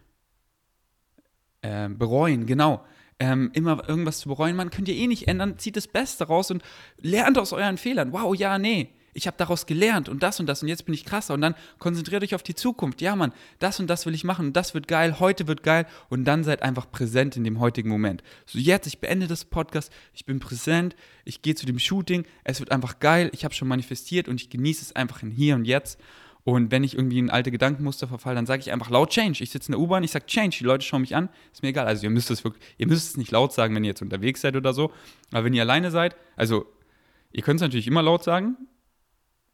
[1.62, 2.84] Ähm, bereuen, genau.
[3.18, 6.50] Ähm, immer irgendwas zu bereuen, man könnt ihr eh nicht ändern, zieht das Beste raus
[6.50, 6.62] und
[6.96, 8.12] lernt aus euren Fehlern.
[8.12, 11.04] Wow, ja, nee ich habe daraus gelernt und das und das und jetzt bin ich
[11.04, 13.00] krasser und dann konzentriert euch auf die Zukunft.
[13.00, 15.86] Ja, Mann, das und das will ich machen und das wird geil, heute wird geil
[16.08, 18.22] und dann seid einfach präsent in dem heutigen Moment.
[18.46, 22.61] So jetzt, ich beende das Podcast, ich bin präsent, ich gehe zu dem Shooting, es
[22.61, 25.64] wird einfach geil, ich habe schon manifestiert und ich genieße es einfach in hier und
[25.64, 25.98] jetzt.
[26.44, 29.42] Und wenn ich irgendwie in alte Gedankenmuster verfalle, dann sage ich einfach laut Change.
[29.42, 31.68] Ich sitze in der U-Bahn, ich sage Change, die Leute schauen mich an, ist mir
[31.68, 31.86] egal.
[31.86, 34.40] Also ihr müsst es wirklich, ihr müsst es nicht laut sagen, wenn ihr jetzt unterwegs
[34.40, 34.90] seid oder so.
[35.32, 36.66] Aber wenn ihr alleine seid, also
[37.32, 38.56] ihr könnt es natürlich immer laut sagen,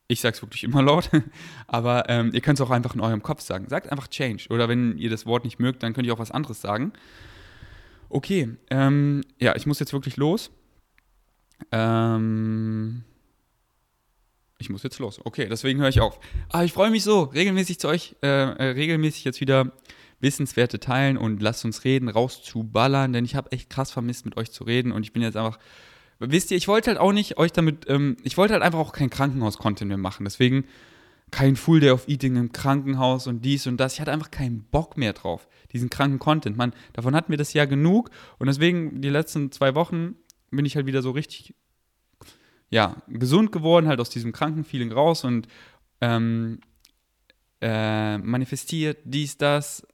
[0.09, 1.11] ich sage es wirklich immer laut,
[1.67, 3.69] aber ähm, ihr könnt es auch einfach in eurem Kopf sagen.
[3.69, 4.47] Sagt einfach Change.
[4.51, 6.93] Oder wenn ihr das Wort nicht mögt, dann könnt ihr auch was anderes sagen.
[8.09, 10.51] Okay, ähm, ja, ich muss jetzt wirklich los.
[11.73, 13.03] Ähm,
[14.59, 15.21] ich muss jetzt los.
[15.25, 16.19] Okay, deswegen höre ich auf.
[16.49, 19.73] Aber ah, ich freue mich so, regelmäßig zu euch, äh, äh, regelmäßig jetzt wieder
[20.21, 24.51] Wissenswerte teilen und lasst uns reden, rauszuballern, denn ich habe echt krass vermisst, mit euch
[24.51, 25.59] zu reden und ich bin jetzt einfach
[26.19, 28.93] wisst ihr, ich wollte halt auch nicht euch damit, ähm, ich wollte halt einfach auch
[28.93, 30.25] kein Krankenhaus-Content mehr machen.
[30.25, 30.65] Deswegen
[31.31, 33.95] kein Full Day of Eating im Krankenhaus und dies und das.
[33.95, 36.57] Ich hatte einfach keinen Bock mehr drauf, diesen kranken Content.
[36.57, 40.17] Man, davon hatten wir das Jahr genug und deswegen die letzten zwei Wochen
[40.51, 41.55] bin ich halt wieder so richtig,
[42.71, 45.49] ja, gesund geworden, halt aus diesem kranken Feeling raus und
[46.01, 46.61] ähm,
[47.61, 49.87] äh, manifestiert dies, das.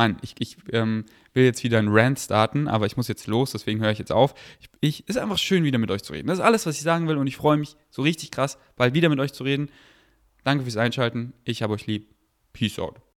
[0.00, 3.52] Mann, ich, ich ähm, will jetzt wieder einen Rant starten, aber ich muss jetzt los,
[3.52, 4.34] deswegen höre ich jetzt auf.
[4.58, 6.28] Ich, ich, ist einfach schön, wieder mit euch zu reden.
[6.28, 8.94] Das ist alles, was ich sagen will und ich freue mich so richtig krass, bald
[8.94, 9.68] wieder mit euch zu reden.
[10.42, 11.34] Danke fürs Einschalten.
[11.44, 12.08] Ich habe euch lieb.
[12.54, 13.02] Peace out.